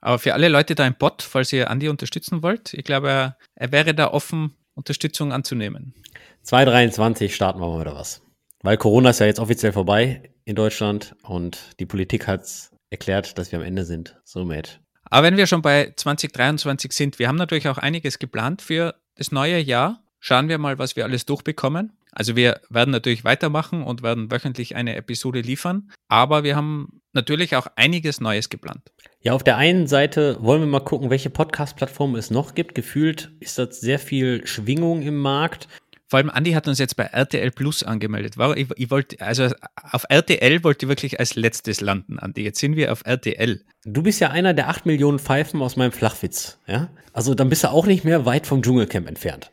Aber 0.00 0.18
für 0.18 0.34
alle 0.34 0.48
Leute 0.48 0.74
da 0.74 0.86
im 0.86 0.94
Bot, 0.94 1.22
falls 1.22 1.52
ihr 1.52 1.70
Andi 1.70 1.88
unterstützen 1.88 2.42
wollt, 2.42 2.74
ich 2.74 2.84
glaube, 2.84 3.10
er, 3.10 3.36
er 3.54 3.72
wäre 3.72 3.94
da 3.94 4.12
offen, 4.12 4.54
Unterstützung 4.74 5.32
anzunehmen. 5.32 5.94
2023 6.42 7.34
starten 7.34 7.60
wir 7.60 7.66
mal 7.66 7.80
wieder 7.80 7.96
was. 7.96 8.22
Weil 8.62 8.76
Corona 8.76 9.10
ist 9.10 9.20
ja 9.20 9.26
jetzt 9.26 9.40
offiziell 9.40 9.72
vorbei 9.72 10.30
in 10.44 10.54
Deutschland 10.54 11.16
und 11.22 11.74
die 11.80 11.86
Politik 11.86 12.26
hat 12.26 12.42
es 12.42 12.70
erklärt, 12.90 13.38
dass 13.38 13.52
wir 13.52 13.58
am 13.58 13.64
Ende 13.64 13.84
sind. 13.84 14.20
Somit. 14.24 14.80
Aber 15.04 15.26
wenn 15.26 15.36
wir 15.36 15.46
schon 15.46 15.62
bei 15.62 15.92
2023 15.96 16.92
sind, 16.92 17.18
wir 17.18 17.28
haben 17.28 17.36
natürlich 17.36 17.68
auch 17.68 17.78
einiges 17.78 18.18
geplant 18.18 18.62
für 18.62 18.94
das 19.14 19.32
neue 19.32 19.58
Jahr. 19.58 20.02
Schauen 20.18 20.48
wir 20.48 20.58
mal, 20.58 20.78
was 20.78 20.96
wir 20.96 21.04
alles 21.04 21.26
durchbekommen. 21.26 21.92
Also 22.16 22.34
wir 22.34 22.60
werden 22.70 22.90
natürlich 22.90 23.24
weitermachen 23.24 23.82
und 23.82 24.02
werden 24.02 24.30
wöchentlich 24.30 24.74
eine 24.74 24.96
Episode 24.96 25.42
liefern, 25.42 25.90
aber 26.08 26.44
wir 26.44 26.56
haben 26.56 27.02
natürlich 27.12 27.56
auch 27.56 27.66
einiges 27.76 28.22
Neues 28.22 28.48
geplant. 28.48 28.90
Ja, 29.20 29.34
auf 29.34 29.44
der 29.44 29.58
einen 29.58 29.86
Seite 29.86 30.38
wollen 30.40 30.62
wir 30.62 30.66
mal 30.66 30.80
gucken, 30.80 31.10
welche 31.10 31.28
Podcast-Plattformen 31.28 32.16
es 32.16 32.30
noch 32.30 32.54
gibt. 32.54 32.74
Gefühlt 32.74 33.32
ist 33.40 33.58
das 33.58 33.80
sehr 33.80 33.98
viel 33.98 34.46
Schwingung 34.46 35.02
im 35.02 35.18
Markt. 35.18 35.68
Vor 36.08 36.18
allem 36.18 36.30
Andi 36.30 36.52
hat 36.52 36.68
uns 36.68 36.78
jetzt 36.78 36.96
bei 36.96 37.04
RTL 37.04 37.50
Plus 37.50 37.82
angemeldet. 37.82 38.34
Ich, 38.56 38.68
ich 38.76 38.90
wollte, 38.90 39.20
also 39.20 39.48
auf 39.90 40.04
RTL 40.08 40.62
wollte 40.62 40.86
ich 40.86 40.88
wirklich 40.88 41.18
als 41.18 41.34
letztes 41.34 41.80
landen, 41.80 42.18
Andi. 42.18 42.42
Jetzt 42.42 42.60
sind 42.60 42.76
wir 42.76 42.92
auf 42.92 43.02
RTL. 43.04 43.64
Du 43.84 44.02
bist 44.02 44.20
ja 44.20 44.30
einer 44.30 44.54
der 44.54 44.68
acht 44.68 44.86
Millionen 44.86 45.18
Pfeifen 45.18 45.60
aus 45.62 45.76
meinem 45.76 45.92
Flachwitz, 45.92 46.58
ja? 46.66 46.90
Also 47.12 47.34
dann 47.34 47.48
bist 47.48 47.64
du 47.64 47.70
auch 47.70 47.86
nicht 47.86 48.04
mehr 48.04 48.24
weit 48.24 48.46
vom 48.46 48.62
Dschungelcamp 48.62 49.08
entfernt. 49.08 49.50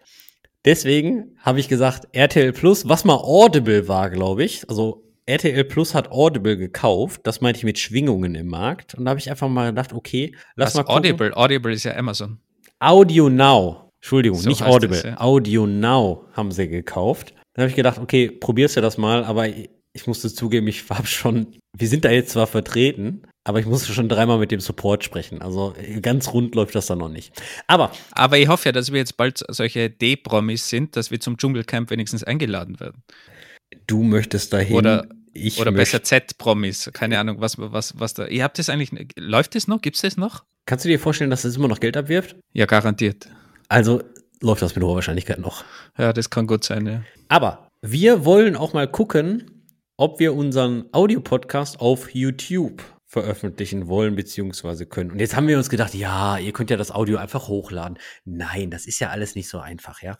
Deswegen 0.66 1.36
habe 1.40 1.60
ich 1.60 1.70
gesagt, 1.70 2.08
RTL 2.12 2.54
Plus, 2.54 2.88
was 2.88 3.04
mal 3.04 3.16
Audible 3.16 3.88
war, 3.88 4.10
glaube 4.10 4.44
ich. 4.44 4.70
Also 4.70 5.04
RTL 5.26 5.64
Plus 5.64 5.96
hat 5.96 6.12
Audible 6.12 6.58
gekauft. 6.58 7.22
Das 7.24 7.42
meinte 7.42 7.58
ich 7.58 7.64
mit 7.64 7.80
Schwingungen 7.80 8.36
im 8.36 8.48
Markt. 8.48 8.94
Und 8.96 9.06
da 9.06 9.10
habe 9.10 9.20
ich 9.20 9.30
einfach 9.30 9.50
mal 9.50 9.70
gedacht, 9.70 9.94
okay, 9.94 10.36
lass 10.56 10.70
was 10.70 10.76
mal 10.76 10.84
gucken. 10.84 10.98
Audible, 10.98 11.36
Audible 11.36 11.74
ist 11.74 11.84
ja 11.84 11.96
Amazon. 11.96 12.40
Audio 12.80 13.30
Now. 13.30 13.83
Entschuldigung, 14.04 14.38
so 14.38 14.50
nicht 14.50 14.62
Audible. 14.64 14.98
Das, 14.98 15.12
ja. 15.12 15.22
Audio 15.22 15.66
Now 15.66 16.26
haben 16.34 16.52
sie 16.52 16.68
gekauft. 16.68 17.34
Dann 17.54 17.64
habe 17.64 17.70
ich 17.70 17.76
gedacht, 17.78 18.00
okay, 18.00 18.30
probierst 18.30 18.76
du 18.76 18.82
das 18.82 18.98
mal, 18.98 19.24
aber 19.24 19.48
ich 19.48 20.08
musste 20.08 20.34
zugeben, 20.34 20.68
ich 20.68 20.90
habe 20.90 21.08
schon, 21.08 21.56
wir 21.78 21.88
sind 21.88 22.04
da 22.04 22.12
jetzt 22.12 22.32
zwar 22.32 22.48
vertreten, 22.48 23.22
aber 23.46 23.62
ich 23.62 23.66
musste 23.66 23.94
schon 23.94 24.10
dreimal 24.10 24.40
mit 24.40 24.52
dem 24.52 24.60
Support 24.60 25.06
sprechen. 25.06 25.42
Also 25.42 25.74
ganz 26.02 26.34
rund 26.34 26.54
läuft 26.54 26.76
das 26.76 26.88
da 26.88 26.98
noch 26.98 27.08
nicht. 27.08 27.32
Aber. 27.68 27.94
Aber 28.12 28.38
ich 28.38 28.50
hoffe 28.50 28.68
ja, 28.68 28.72
dass 28.74 28.92
wir 28.92 29.00
jetzt 29.00 29.16
bald 29.16 29.42
solche 29.48 29.90
D-Promis 29.90 30.68
sind, 30.68 30.98
dass 30.98 31.10
wir 31.10 31.22
zum 31.22 31.38
Dschungelcamp 31.38 31.90
wenigstens 31.90 32.26
eingeladen 32.26 32.82
werden. 32.82 33.04
Du 33.88 34.04
möchtest 34.04 34.52
dahin. 34.52 34.76
Oder, 34.76 35.08
ich 35.32 35.62
oder 35.62 35.72
besser 35.72 36.04
Z-Promis. 36.04 36.90
Keine 36.92 37.20
Ahnung, 37.20 37.38
was, 37.40 37.58
was, 37.58 37.98
was 37.98 38.14
da. 38.14 38.28
Ihr 38.28 38.44
habt 38.44 38.60
das 38.60 38.68
eigentlich. 38.68 38.92
Läuft 39.16 39.56
das 39.56 39.70
noch? 39.70 39.82
Gibt 39.82 39.96
es 39.96 40.02
das 40.02 40.18
noch? 40.18 40.44
Kannst 40.66 40.84
du 40.84 40.90
dir 40.90 41.00
vorstellen, 41.00 41.30
dass 41.30 41.46
es 41.46 41.56
immer 41.56 41.70
noch 41.70 41.80
Geld 41.80 41.96
abwirft? 41.96 42.36
Ja, 42.52 42.66
garantiert. 42.66 43.30
Also 43.74 44.04
läuft 44.40 44.62
das 44.62 44.76
mit 44.76 44.84
hoher 44.84 44.94
Wahrscheinlichkeit 44.94 45.40
noch. 45.40 45.64
Ja, 45.98 46.14
das 46.14 46.30
kann 46.30 46.46
gut 46.46 46.64
sein, 46.64 46.86
ja. 46.86 47.02
Aber 47.28 47.70
wir 47.82 48.24
wollen 48.24 48.56
auch 48.56 48.74
mal 48.74 48.88
gucken, 48.88 49.66
ob 49.98 50.20
wir 50.20 50.36
unseren 50.36 50.86
Audiopodcast 50.92 51.80
auf 51.80 52.14
YouTube 52.14 52.84
veröffentlichen 53.08 53.88
wollen 53.88 54.16
bzw. 54.16 54.86
können. 54.86 55.10
Und 55.10 55.20
jetzt 55.20 55.36
haben 55.36 55.48
wir 55.48 55.58
uns 55.58 55.72
gedacht, 55.72 55.96
ja, 55.96 56.38
ihr 56.38 56.54
könnt 56.54 56.70
ja 56.70 56.78
das 56.78 56.92
Audio 56.92 57.18
einfach 57.18 57.48
hochladen. 57.48 57.98
Nein, 58.26 58.70
das 58.70 58.86
ist 58.86 59.00
ja 59.00 59.10
alles 59.10 59.34
nicht 59.34 59.50
so 59.50 59.58
einfach, 59.58 60.04
ja. 60.04 60.18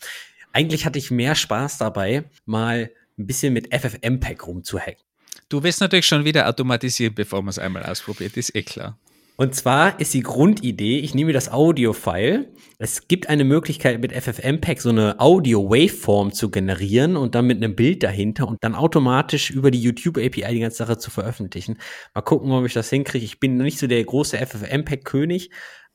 Eigentlich 0.52 0.88
hatte 0.88 0.98
ich 0.98 1.12
mehr 1.12 1.36
Spaß 1.36 1.78
dabei, 1.78 2.24
mal 2.46 2.90
ein 3.20 3.28
bisschen 3.28 3.54
mit 3.54 3.72
FFmpeg 3.72 4.48
rumzuhacken. 4.48 5.04
Du 5.50 5.62
wirst 5.62 5.80
natürlich 5.80 6.08
schon 6.08 6.26
wieder 6.26 6.50
automatisieren, 6.50 7.14
bevor 7.14 7.44
man 7.44 7.50
es 7.50 7.60
einmal 7.60 7.84
ausprobiert, 7.84 8.36
ist 8.36 8.56
eh 8.56 8.64
klar. 8.64 8.98
Und 9.36 9.56
zwar 9.56 10.00
ist 10.00 10.14
die 10.14 10.22
Grundidee, 10.22 11.00
ich 11.00 11.16
nehme 11.16 11.34
das 11.34 11.52
Audio-File. 11.52 12.54
Es 12.78 13.08
gibt 13.08 13.30
eine 13.30 13.44
Möglichkeit, 13.44 14.00
mit 14.00 14.14
FFmpeg 14.14 14.80
so 14.80 14.90
eine 14.90 15.20
Audio-Waveform 15.20 16.34
zu 16.34 16.52
generieren 16.52 17.18
und 17.18 17.34
dann 17.34 17.48
mit 17.48 17.58
einem 17.58 17.76
Bild 17.76 18.04
dahinter 18.04 18.48
und 18.48 18.64
dann 18.64 18.76
automatisch 18.76 19.50
über 19.50 19.72
die 19.72 19.82
YouTube-API 19.82 20.54
die 20.54 20.60
ganze 20.60 20.78
Sache 20.78 21.00
zu 21.00 21.10
veröffentlichen. 21.10 21.80
Mal 22.14 22.22
gucken, 22.22 22.52
ob 22.52 22.66
ich 22.66 22.74
das 22.74 22.92
hinkriege. 22.92 23.26
Ich 23.26 23.40
bin 23.40 23.58
nicht 23.58 23.80
so 23.80 23.88
der 23.88 24.04
große 24.04 24.38
FFmpeg-König, 24.38 25.50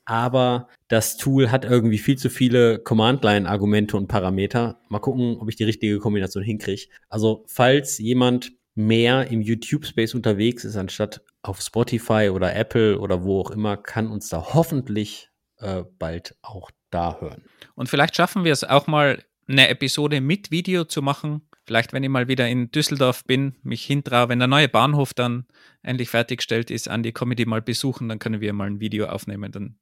aber 0.05 0.69
das 0.89 1.17
Tool 1.17 1.53
hat 1.53 1.65
irgendwie 1.65 1.99
viel 1.99 2.17
zu 2.17 2.31
viele 2.31 2.81
Command-Line-Argumente 2.81 3.97
und 3.97 4.09
Parameter. 4.09 4.81
Mal 4.89 4.99
gucken, 4.99 5.37
ob 5.39 5.49
ich 5.49 5.57
die 5.57 5.65
richtige 5.65 5.99
Kombination 6.01 6.43
hinkriege. 6.43 6.87
Also, 7.09 7.45
falls 7.47 7.99
jemand 7.99 8.53
mehr 8.75 9.31
im 9.31 9.43
YouTube-Space 9.43 10.15
unterwegs 10.15 10.65
ist, 10.65 10.77
anstatt 10.77 11.21
auf 11.43 11.61
Spotify 11.61 12.31
oder 12.33 12.55
Apple 12.55 12.99
oder 12.99 13.25
wo 13.25 13.41
auch 13.41 13.51
immer, 13.51 13.77
kann 13.77 14.09
uns 14.09 14.29
da 14.29 14.55
hoffentlich 14.55 15.31
äh, 15.59 15.85
bald 15.99 16.37
auch 16.43 16.71
da 16.91 17.21
hören. 17.21 17.45
Und 17.75 17.89
vielleicht 17.89 18.17
schaffen 18.17 18.45
wir 18.45 18.53
es 18.53 18.65
auch 18.65 18.87
mal, 18.87 19.23
eine 19.49 19.69
Episode 19.69 20.21
mit 20.21 20.51
Video 20.51 20.85
zu 20.85 21.03
machen. 21.03 21.43
Vielleicht, 21.65 21.93
wenn 21.93 22.03
ich 22.03 22.11
mal 22.11 22.29
wieder 22.29 22.49
in 22.49 22.71
Düsseldorf 22.71 23.25
bin, 23.25 23.57
mich 23.63 23.85
hintraue, 23.85 24.29
wenn 24.29 24.39
der 24.39 24.49
neue 24.49 24.69
Bahnhof 24.69 25.15
dann 25.15 25.47
endlich 25.83 26.11
fertiggestellt 26.11 26.71
ist, 26.71 26.89
an 26.89 27.03
die 27.03 27.13
Comedy 27.13 27.47
mal 27.47 27.63
besuchen, 27.63 28.09
dann 28.09 28.19
können 28.19 28.41
wir 28.41 28.53
mal 28.53 28.67
ein 28.67 28.81
Video 28.81 29.07
aufnehmen. 29.07 29.53
Dann 29.53 29.79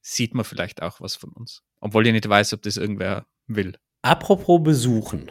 sieht 0.00 0.34
man 0.34 0.44
vielleicht 0.44 0.82
auch 0.82 1.00
was 1.00 1.16
von 1.16 1.30
uns. 1.30 1.62
Obwohl 1.80 2.06
ich 2.06 2.12
nicht 2.12 2.28
weiß, 2.28 2.52
ob 2.52 2.62
das 2.62 2.76
irgendwer 2.76 3.26
will. 3.46 3.76
Apropos 4.02 4.62
besuchen. 4.62 5.30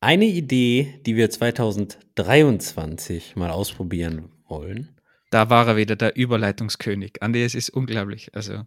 Eine 0.00 0.26
Idee, 0.26 1.00
die 1.04 1.16
wir 1.16 1.30
2023 1.30 3.36
mal 3.36 3.50
ausprobieren 3.50 4.30
wollen. 4.46 4.99
Da 5.30 5.48
war 5.48 5.68
er 5.68 5.76
wieder, 5.76 5.96
der 5.96 6.16
Überleitungskönig. 6.16 7.22
Andi, 7.22 7.42
es 7.42 7.54
ist 7.54 7.70
unglaublich. 7.70 8.34
Also 8.34 8.62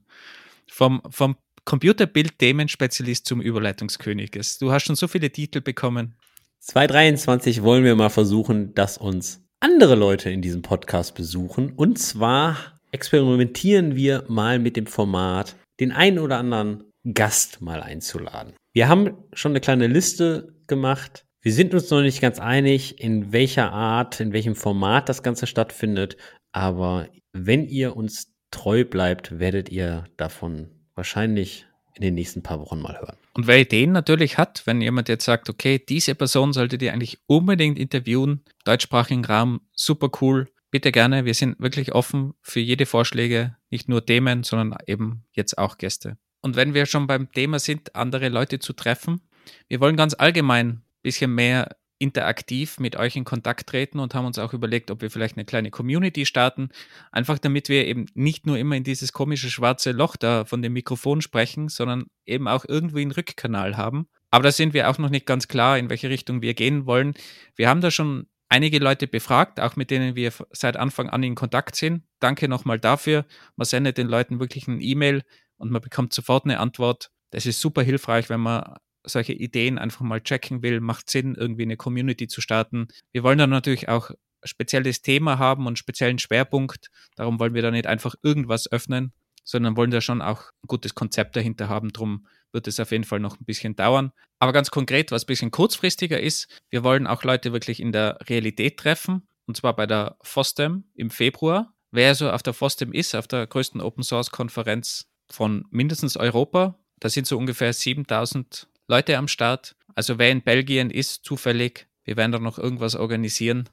vom, 0.68 1.02
vom 1.10 1.36
Computerbild-Themenspezialist 1.66 3.26
zum 3.26 3.42
Überleitungskönig. 3.42 4.32
Du 4.60 4.72
hast 4.72 4.86
schon 4.86 4.96
so 4.96 5.08
viele 5.08 5.30
Titel 5.30 5.62
bekommen. 5.62 6.16
2023 6.60 7.64
wollen 7.64 7.84
wir 7.84 7.96
mal 7.96 8.10
versuchen, 8.10 8.74
dass 8.74 8.98
uns 8.98 9.42
andere 9.60 9.96
Leute 9.96 10.30
in 10.30 10.42
diesem 10.42 10.62
Podcast 10.62 11.16
besuchen. 11.16 11.74
Und 11.74 12.00
zwar 12.00 12.58
experimentieren 12.92 13.96
wir 13.96 14.24
mal 14.28 14.60
mit 14.60 14.78
dem 14.78 14.88
Format, 14.88 15.56
den 15.80 15.92
einen 15.92 16.20
oder 16.20 16.38
anderen 16.38 16.86
Gast 17.14 17.62
mal 17.62 17.82
einzuladen. 17.82 18.54
Wir 18.74 18.88
haben 18.88 19.18
schon 19.34 19.52
eine 19.52 19.60
kleine 19.60 19.88
Liste 19.88 20.56
gemacht. 20.68 21.26
Wir 21.42 21.52
sind 21.52 21.74
uns 21.74 21.90
noch 21.90 22.02
nicht 22.02 22.22
ganz 22.22 22.40
einig, 22.40 23.02
in 23.02 23.34
welcher 23.34 23.74
Art, 23.74 24.22
in 24.22 24.32
welchem 24.32 24.56
Format 24.56 25.10
das 25.10 25.24
Ganze 25.24 25.48
stattfindet. 25.48 26.16
Aber 26.54 27.08
wenn 27.34 27.68
ihr 27.68 27.98
uns 27.98 28.34
treu 28.52 28.86
bleibt, 28.86 29.40
werdet 29.40 29.70
ihr 29.70 30.06
davon 30.16 30.70
wahrscheinlich 30.96 31.66
in 31.96 32.02
den 32.02 32.14
nächsten 32.16 32.42
paar 32.42 32.60
Wochen 32.60 32.80
mal 32.80 33.00
hören. 33.00 33.18
Und 33.34 33.48
wer 33.48 33.60
Ideen 33.60 33.92
natürlich 33.92 34.38
hat, 34.38 34.66
wenn 34.66 34.82
jemand 34.82 35.10
jetzt 35.10 35.26
sagt, 35.26 35.50
okay, 35.50 35.80
diese 35.80 36.16
Person 36.16 36.54
solltet 36.54 36.82
ihr 36.82 36.94
eigentlich 36.94 37.20
unbedingt 37.26 37.78
interviewen, 37.78 38.44
deutschsprachigen 38.64 39.26
Raum, 39.26 39.62
super 39.74 40.10
cool, 40.22 40.48
bitte 40.72 40.92
gerne. 40.92 41.26
Wir 41.26 41.34
sind 41.34 41.60
wirklich 41.60 41.94
offen 41.94 42.34
für 42.42 42.60
jede 42.60 42.86
Vorschläge, 42.86 43.56
nicht 43.70 43.90
nur 43.90 44.06
Themen, 44.06 44.44
sondern 44.44 44.78
eben 44.88 45.24
jetzt 45.32 45.58
auch 45.58 45.78
Gäste. 45.78 46.18
Und 46.42 46.56
wenn 46.56 46.74
wir 46.74 46.86
schon 46.86 47.08
beim 47.08 47.32
Thema 47.32 47.60
sind, 47.60 47.96
andere 47.96 48.30
Leute 48.30 48.60
zu 48.60 48.74
treffen, 48.74 49.22
wir 49.68 49.80
wollen 49.80 49.98
ganz 49.98 50.16
allgemein 50.18 50.68
ein 50.68 50.84
bisschen 51.02 51.34
mehr 51.34 51.76
interaktiv 52.00 52.80
mit 52.80 52.96
euch 52.96 53.16
in 53.16 53.24
Kontakt 53.24 53.68
treten 53.68 54.00
und 54.00 54.14
haben 54.14 54.26
uns 54.26 54.40
auch 54.40 54.54
überlegt, 54.54 54.92
ob 54.92 55.02
wir 55.02 55.10
vielleicht 55.10 55.38
eine 55.38 55.46
kleine 55.46 55.72
Community 55.72 56.26
starten, 56.26 56.70
einfach 57.12 57.40
damit 57.40 57.70
wir 57.70 57.86
eben 57.88 58.08
nicht 58.14 58.46
nur 58.46 58.58
immer 58.58 58.76
in 58.76 58.84
dieses 58.84 59.14
komische 59.14 59.50
schwarze 59.50 59.92
Loch 59.92 60.16
da 60.16 60.46
von 60.46 60.62
dem 60.62 60.74
Mikrofon 60.74 61.22
sprechen, 61.22 61.70
sondern 61.70 62.06
eben 62.26 62.48
auch 62.48 62.66
irgendwie 62.68 63.02
einen 63.02 63.12
Rückkanal 63.12 63.78
haben. 63.78 64.08
Aber 64.32 64.44
da 64.44 64.52
sind 64.52 64.74
wir 64.74 64.90
auch 64.90 64.98
noch 64.98 65.10
nicht 65.10 65.26
ganz 65.26 65.48
klar, 65.48 65.78
in 65.78 65.90
welche 65.90 66.10
Richtung 66.10 66.42
wir 66.42 66.54
gehen 66.56 66.86
wollen. 66.86 67.14
Wir 67.56 67.70
haben 67.70 67.82
da 67.82 67.92
schon 67.92 68.28
einige 68.50 68.80
Leute 68.80 69.08
befragt, 69.08 69.60
auch 69.60 69.76
mit 69.76 69.90
denen 69.90 70.16
wir 70.16 70.32
seit 70.52 70.78
Anfang 70.78 71.10
an 71.10 71.24
in 71.24 71.36
Kontakt 71.36 71.76
sind. 71.76 72.04
Danke 72.20 72.48
nochmal 72.48 72.80
dafür. 72.80 73.26
Man 73.56 73.66
sendet 73.66 73.98
den 73.98 74.08
Leuten 74.08 74.40
wirklich 74.40 74.68
ein 74.68 74.82
E-Mail 74.82 75.24
und 75.58 75.72
man 75.72 75.82
bekommt 75.82 76.14
sofort 76.14 76.46
eine 76.46 76.60
Antwort. 76.60 77.10
Das 77.32 77.46
ist 77.46 77.62
super 77.62 77.82
hilfreich, 77.82 78.30
wenn 78.30 78.42
man 78.42 78.76
solche 79.04 79.34
Ideen 79.34 79.78
einfach 79.78 80.02
mal 80.02 80.22
checken 80.22 80.62
will, 80.62 80.80
macht 80.80 81.10
Sinn, 81.10 81.36
irgendwie 81.36 81.64
eine 81.64 81.78
Community 81.78 82.28
zu 82.28 82.42
starten. 82.42 82.88
Wir 83.12 83.24
wollen 83.24 83.38
dann 83.38 83.50
natürlich 83.50 83.90
auch 83.90 84.10
ein 84.10 84.16
spezielles 84.44 85.02
Thema 85.02 85.38
haben 85.40 85.64
und 85.64 85.70
einen 85.70 85.76
speziellen 85.76 86.20
Schwerpunkt. 86.20 86.90
Darum 87.16 87.40
wollen 87.40 87.54
wir 87.54 87.62
da 87.62 87.72
nicht 87.72 87.88
einfach 87.88 88.16
irgendwas 88.24 88.72
öffnen, 88.72 89.14
sondern 89.44 89.78
wollen 89.78 89.92
da 89.92 90.02
schon 90.02 90.22
auch 90.22 90.52
ein 90.64 90.68
gutes 90.68 90.96
Konzept 90.96 91.36
dahinter 91.36 91.70
haben. 91.70 91.92
Darum 91.92 92.28
wird 92.52 92.68
es 92.68 92.80
auf 92.80 92.92
jeden 92.92 93.04
Fall 93.04 93.20
noch 93.20 93.40
ein 93.40 93.46
bisschen 93.46 93.76
dauern. 93.76 94.12
Aber 94.40 94.54
ganz 94.54 94.72
konkret, 94.72 95.12
was 95.12 95.24
ein 95.24 95.28
bisschen 95.28 95.52
kurzfristiger 95.52 96.20
ist, 96.20 96.48
wir 96.70 96.84
wollen 96.84 97.08
auch 97.08 97.24
Leute 97.24 97.52
wirklich 97.52 97.80
in 97.80 97.92
der 97.92 98.20
Realität 98.30 98.78
treffen. 98.78 99.28
Und 99.46 99.58
zwar 99.58 99.76
bei 99.76 99.86
der 99.86 100.18
FOSDEM 100.22 100.86
im 100.96 101.10
Februar. 101.10 101.74
Wer 101.92 102.16
so 102.16 102.30
auf 102.32 102.44
der 102.44 102.54
FOSDEM 102.54 102.94
ist, 102.94 103.16
auf 103.16 103.28
der 103.28 103.46
größten 103.48 103.82
Open 103.82 104.04
Source 104.04 104.32
Konferenz 104.32 105.10
von 105.30 105.66
mindestens 105.70 106.18
Europa, 106.18 106.80
da 107.00 107.10
sind 107.10 107.28
so 107.28 107.38
ungefähr 107.38 107.74
7000 107.74 108.68
Leute 108.88 109.18
am 109.18 109.28
Start. 109.28 109.76
Also 109.96 110.18
wer 110.18 110.32
in 110.32 110.42
Belgien 110.42 110.90
ist, 110.90 111.24
zufällig, 111.24 111.88
wir 112.04 112.18
werden 112.18 112.32
da 112.32 112.40
noch 112.40 112.58
irgendwas 112.58 112.96
organisieren 112.96 113.70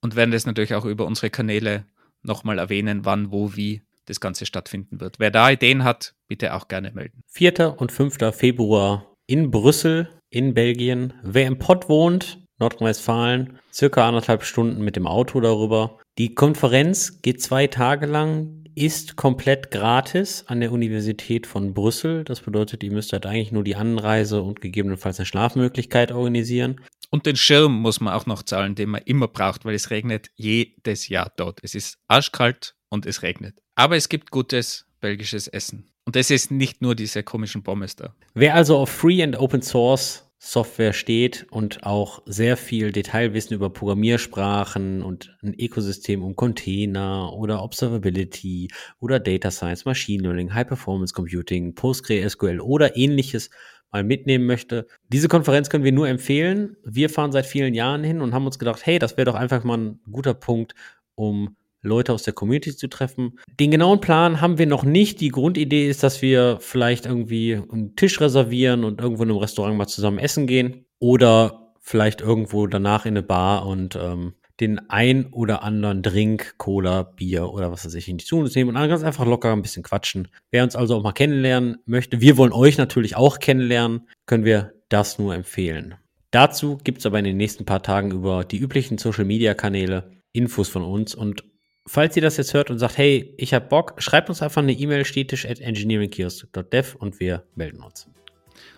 und 0.00 0.16
werden 0.16 0.30
das 0.30 0.46
natürlich 0.46 0.74
auch 0.74 0.84
über 0.84 1.06
unsere 1.06 1.30
Kanäle 1.30 1.84
nochmal 2.22 2.58
erwähnen, 2.58 3.04
wann, 3.04 3.30
wo, 3.30 3.56
wie 3.56 3.82
das 4.06 4.20
Ganze 4.20 4.44
stattfinden 4.46 5.00
wird. 5.00 5.18
Wer 5.18 5.30
da 5.30 5.50
Ideen 5.50 5.84
hat, 5.84 6.14
bitte 6.26 6.54
auch 6.54 6.68
gerne 6.68 6.90
melden. 6.92 7.22
4. 7.28 7.76
und 7.78 7.92
5. 7.92 8.34
Februar 8.34 9.14
in 9.26 9.50
Brüssel, 9.50 10.10
in 10.30 10.54
Belgien. 10.54 11.14
Wer 11.22 11.46
im 11.46 11.58
Pott 11.58 11.88
wohnt, 11.88 12.44
Nordrhein-Westfalen, 12.58 13.58
circa 13.72 14.06
anderthalb 14.06 14.42
Stunden 14.42 14.82
mit 14.82 14.96
dem 14.96 15.06
Auto 15.06 15.40
darüber. 15.40 15.98
Die 16.18 16.34
Konferenz 16.34 17.22
geht 17.22 17.40
zwei 17.40 17.66
Tage 17.66 18.06
lang, 18.06 18.59
ist 18.74 19.16
komplett 19.16 19.70
gratis 19.70 20.44
an 20.46 20.60
der 20.60 20.72
Universität 20.72 21.46
von 21.46 21.74
Brüssel. 21.74 22.24
Das 22.24 22.40
bedeutet, 22.40 22.82
ihr 22.82 22.92
müsst 22.92 23.12
halt 23.12 23.26
eigentlich 23.26 23.52
nur 23.52 23.64
die 23.64 23.76
Anreise 23.76 24.42
und 24.42 24.60
gegebenenfalls 24.60 25.18
eine 25.18 25.26
Schlafmöglichkeit 25.26 26.12
organisieren. 26.12 26.80
Und 27.10 27.26
den 27.26 27.36
Schirm 27.36 27.80
muss 27.80 28.00
man 28.00 28.14
auch 28.14 28.26
noch 28.26 28.42
zahlen, 28.42 28.74
den 28.74 28.90
man 28.90 29.02
immer 29.02 29.28
braucht, 29.28 29.64
weil 29.64 29.74
es 29.74 29.90
regnet 29.90 30.30
jedes 30.36 31.08
Jahr 31.08 31.32
dort. 31.36 31.58
Es 31.62 31.74
ist 31.74 31.98
arschkalt 32.08 32.76
und 32.88 33.04
es 33.06 33.22
regnet. 33.22 33.60
Aber 33.74 33.96
es 33.96 34.08
gibt 34.08 34.30
gutes 34.30 34.86
belgisches 35.00 35.48
Essen. 35.48 35.90
Und 36.04 36.16
es 36.16 36.30
ist 36.30 36.50
nicht 36.50 36.82
nur 36.82 36.94
diese 36.94 37.22
komischen 37.22 37.62
Pommes 37.62 37.96
da. 37.96 38.14
Wer 38.34 38.54
also 38.54 38.76
auf 38.78 38.90
Free 38.90 39.22
and 39.22 39.38
Open 39.38 39.62
Source 39.62 40.29
Software 40.42 40.94
steht 40.94 41.46
und 41.50 41.84
auch 41.84 42.22
sehr 42.24 42.56
viel 42.56 42.92
Detailwissen 42.92 43.54
über 43.54 43.68
Programmiersprachen 43.68 45.02
und 45.02 45.36
ein 45.42 45.52
Ökosystem 45.52 46.22
um 46.22 46.34
Container 46.34 47.34
oder 47.34 47.62
Observability 47.62 48.68
oder 49.00 49.20
Data 49.20 49.50
Science, 49.50 49.84
Machine 49.84 50.22
Learning, 50.22 50.54
High 50.54 50.66
Performance 50.66 51.12
Computing, 51.12 51.74
PostgreSQL 51.74 52.58
oder 52.58 52.96
ähnliches 52.96 53.50
mal 53.92 54.02
mitnehmen 54.02 54.46
möchte. 54.46 54.86
Diese 55.08 55.28
Konferenz 55.28 55.68
können 55.68 55.84
wir 55.84 55.92
nur 55.92 56.08
empfehlen. 56.08 56.78
Wir 56.84 57.10
fahren 57.10 57.32
seit 57.32 57.44
vielen 57.44 57.74
Jahren 57.74 58.02
hin 58.02 58.22
und 58.22 58.32
haben 58.32 58.46
uns 58.46 58.58
gedacht, 58.58 58.86
hey, 58.86 58.98
das 58.98 59.18
wäre 59.18 59.26
doch 59.26 59.34
einfach 59.34 59.62
mal 59.62 59.76
ein 59.76 60.00
guter 60.10 60.32
Punkt, 60.32 60.74
um 61.16 61.56
Leute 61.82 62.12
aus 62.12 62.22
der 62.22 62.34
Community 62.34 62.76
zu 62.76 62.88
treffen. 62.88 63.38
Den 63.58 63.70
genauen 63.70 64.00
Plan 64.00 64.40
haben 64.40 64.58
wir 64.58 64.66
noch 64.66 64.84
nicht. 64.84 65.20
Die 65.20 65.30
Grundidee 65.30 65.88
ist, 65.88 66.02
dass 66.02 66.22
wir 66.22 66.58
vielleicht 66.60 67.06
irgendwie 67.06 67.54
einen 67.54 67.96
Tisch 67.96 68.20
reservieren 68.20 68.84
und 68.84 69.00
irgendwo 69.00 69.22
in 69.22 69.30
einem 69.30 69.38
Restaurant 69.38 69.76
mal 69.76 69.86
zusammen 69.86 70.18
essen 70.18 70.46
gehen 70.46 70.84
oder 70.98 71.74
vielleicht 71.80 72.20
irgendwo 72.20 72.66
danach 72.66 73.06
in 73.06 73.14
eine 73.14 73.22
Bar 73.22 73.66
und 73.66 73.96
ähm, 73.96 74.34
den 74.60 74.90
ein 74.90 75.26
oder 75.32 75.62
anderen 75.62 76.02
Drink, 76.02 76.54
Cola, 76.58 77.02
Bier 77.02 77.50
oder 77.50 77.72
was 77.72 77.86
weiß 77.86 77.94
ich 77.94 78.08
in 78.08 78.18
die 78.18 78.24
Zunge 78.24 78.50
nehmen 78.54 78.68
und 78.68 78.74
dann 78.74 78.88
ganz 78.88 79.02
einfach 79.02 79.26
locker 79.26 79.52
ein 79.52 79.62
bisschen 79.62 79.82
quatschen. 79.82 80.28
Wer 80.50 80.62
uns 80.62 80.76
also 80.76 80.96
auch 80.96 81.02
mal 81.02 81.12
kennenlernen 81.12 81.78
möchte, 81.86 82.20
wir 82.20 82.36
wollen 82.36 82.52
euch 82.52 82.76
natürlich 82.76 83.16
auch 83.16 83.38
kennenlernen, 83.38 84.06
können 84.26 84.44
wir 84.44 84.74
das 84.90 85.18
nur 85.18 85.34
empfehlen. 85.34 85.94
Dazu 86.30 86.78
gibt 86.84 86.98
es 86.98 87.06
aber 87.06 87.18
in 87.18 87.24
den 87.24 87.38
nächsten 87.38 87.64
paar 87.64 87.82
Tagen 87.82 88.12
über 88.12 88.44
die 88.44 88.58
üblichen 88.58 88.98
Social-Media-Kanäle 88.98 90.12
Infos 90.32 90.68
von 90.68 90.84
uns 90.84 91.14
und 91.14 91.44
falls 91.90 92.14
ihr 92.14 92.22
das 92.22 92.36
jetzt 92.36 92.54
hört 92.54 92.70
und 92.70 92.78
sagt, 92.78 92.98
hey, 92.98 93.34
ich 93.36 93.52
habe 93.52 93.66
Bock, 93.66 93.94
schreibt 93.98 94.28
uns 94.28 94.42
einfach 94.42 94.62
eine 94.62 94.72
E-Mail 94.72 95.04
stetisch 95.04 95.44
at 95.44 95.60
engineeringkiosk.dev 95.60 96.94
und 96.96 97.18
wir 97.18 97.42
melden 97.56 97.82
uns. 97.82 98.06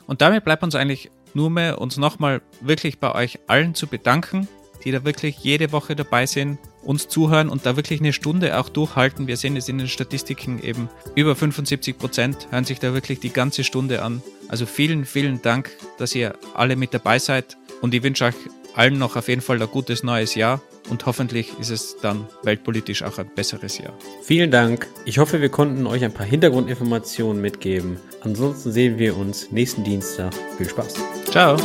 Und 0.07 0.23
damit 0.23 0.45
bleibt 0.45 0.63
uns 0.63 0.75
eigentlich 0.75 1.11
nur 1.35 1.51
mehr, 1.51 1.79
uns 1.79 1.99
nochmal 1.99 2.41
wirklich 2.63 3.01
bei 3.01 3.15
euch 3.15 3.39
allen 3.49 3.75
zu 3.75 3.87
bedanken, 3.87 4.49
die 4.85 4.93
da 4.93 5.05
wirklich 5.05 5.39
jede 5.39 5.73
Woche 5.73 5.95
dabei 5.95 6.25
sind, 6.25 6.59
uns 6.83 7.07
zuhören 7.07 7.51
und 7.51 7.67
da 7.67 7.77
wirklich 7.77 8.01
eine 8.01 8.15
Stunde 8.15 8.59
auch 8.59 8.71
durchhalten. 8.71 9.27
Wir 9.27 9.37
sehen 9.37 9.57
es 9.57 9.69
in 9.69 9.77
den 9.77 9.89
Statistiken 9.89 10.63
eben, 10.63 10.89
über 11.15 11.37
75 11.37 11.99
Prozent 11.99 12.49
hören 12.51 12.65
sich 12.65 12.81
da 12.81 12.95
wirklich 12.95 13.21
die 13.21 13.33
ganze 13.33 13.63
Stunde 13.63 14.03
an. 14.03 14.23
Also 14.49 14.65
vielen, 14.65 15.05
vielen 15.05 15.43
Dank, 15.43 15.71
dass 15.99 16.15
ihr 16.15 16.35
alle 16.55 16.77
mit 16.77 16.95
dabei 16.95 17.19
seid 17.19 17.59
und 17.83 17.93
ich 17.93 18.03
wünsche 18.03 18.25
euch 18.25 18.35
allen 18.75 18.99
noch 18.99 19.17
auf 19.17 19.29
jeden 19.29 19.41
Fall 19.41 19.61
ein 19.61 19.69
gutes 19.69 20.03
neues 20.03 20.35
Jahr 20.35 20.61
und 20.89 21.07
hoffentlich 21.07 21.59
ist 21.59 21.71
es 21.71 21.97
dann 22.01 22.27
weltpolitisch 22.43 23.03
auch 23.03 23.19
ein 23.19 23.31
besseres 23.35 23.79
Jahr. 23.79 23.93
Vielen 24.23 24.51
Dank. 24.51 24.87
Ich 25.05 25.19
hoffe, 25.19 25.41
wir 25.41 25.49
konnten 25.49 25.87
euch 25.87 26.05
ein 26.05 26.13
paar 26.13 26.27
Hintergrundinformationen 26.27 27.41
mitgeben. 27.41 27.99
Ansonsten 28.23 28.73
sehen 28.73 28.99
wir 28.99 29.17
uns 29.17 29.51
nächsten 29.51 29.85
Dienstag. 29.85 30.33
Viel 30.57 30.69
Spaß. 30.69 30.95
Ciao. 31.31 31.57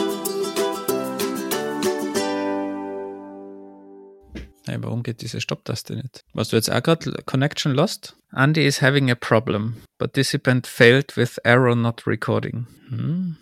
Hey, 4.65 4.77
warum 4.79 5.01
geht 5.01 5.21
diese 5.21 5.39
Stopptaste 5.39 5.95
nicht? 5.95 6.25
Was 6.33 6.49
du 6.49 6.57
jetzt 6.57 6.69
auch 6.69 6.83
gerade 6.83 7.11
Connection 7.25 7.73
lost? 7.73 8.17
Andy 8.33 8.65
is 8.65 8.81
having 8.81 9.09
a 9.09 9.15
problem. 9.15 9.77
Participant 9.97 10.67
failed 10.67 11.15
with 11.15 11.39
error 11.43 11.75
not 11.75 12.05
recording. 12.05 12.67
Hm. 12.89 13.35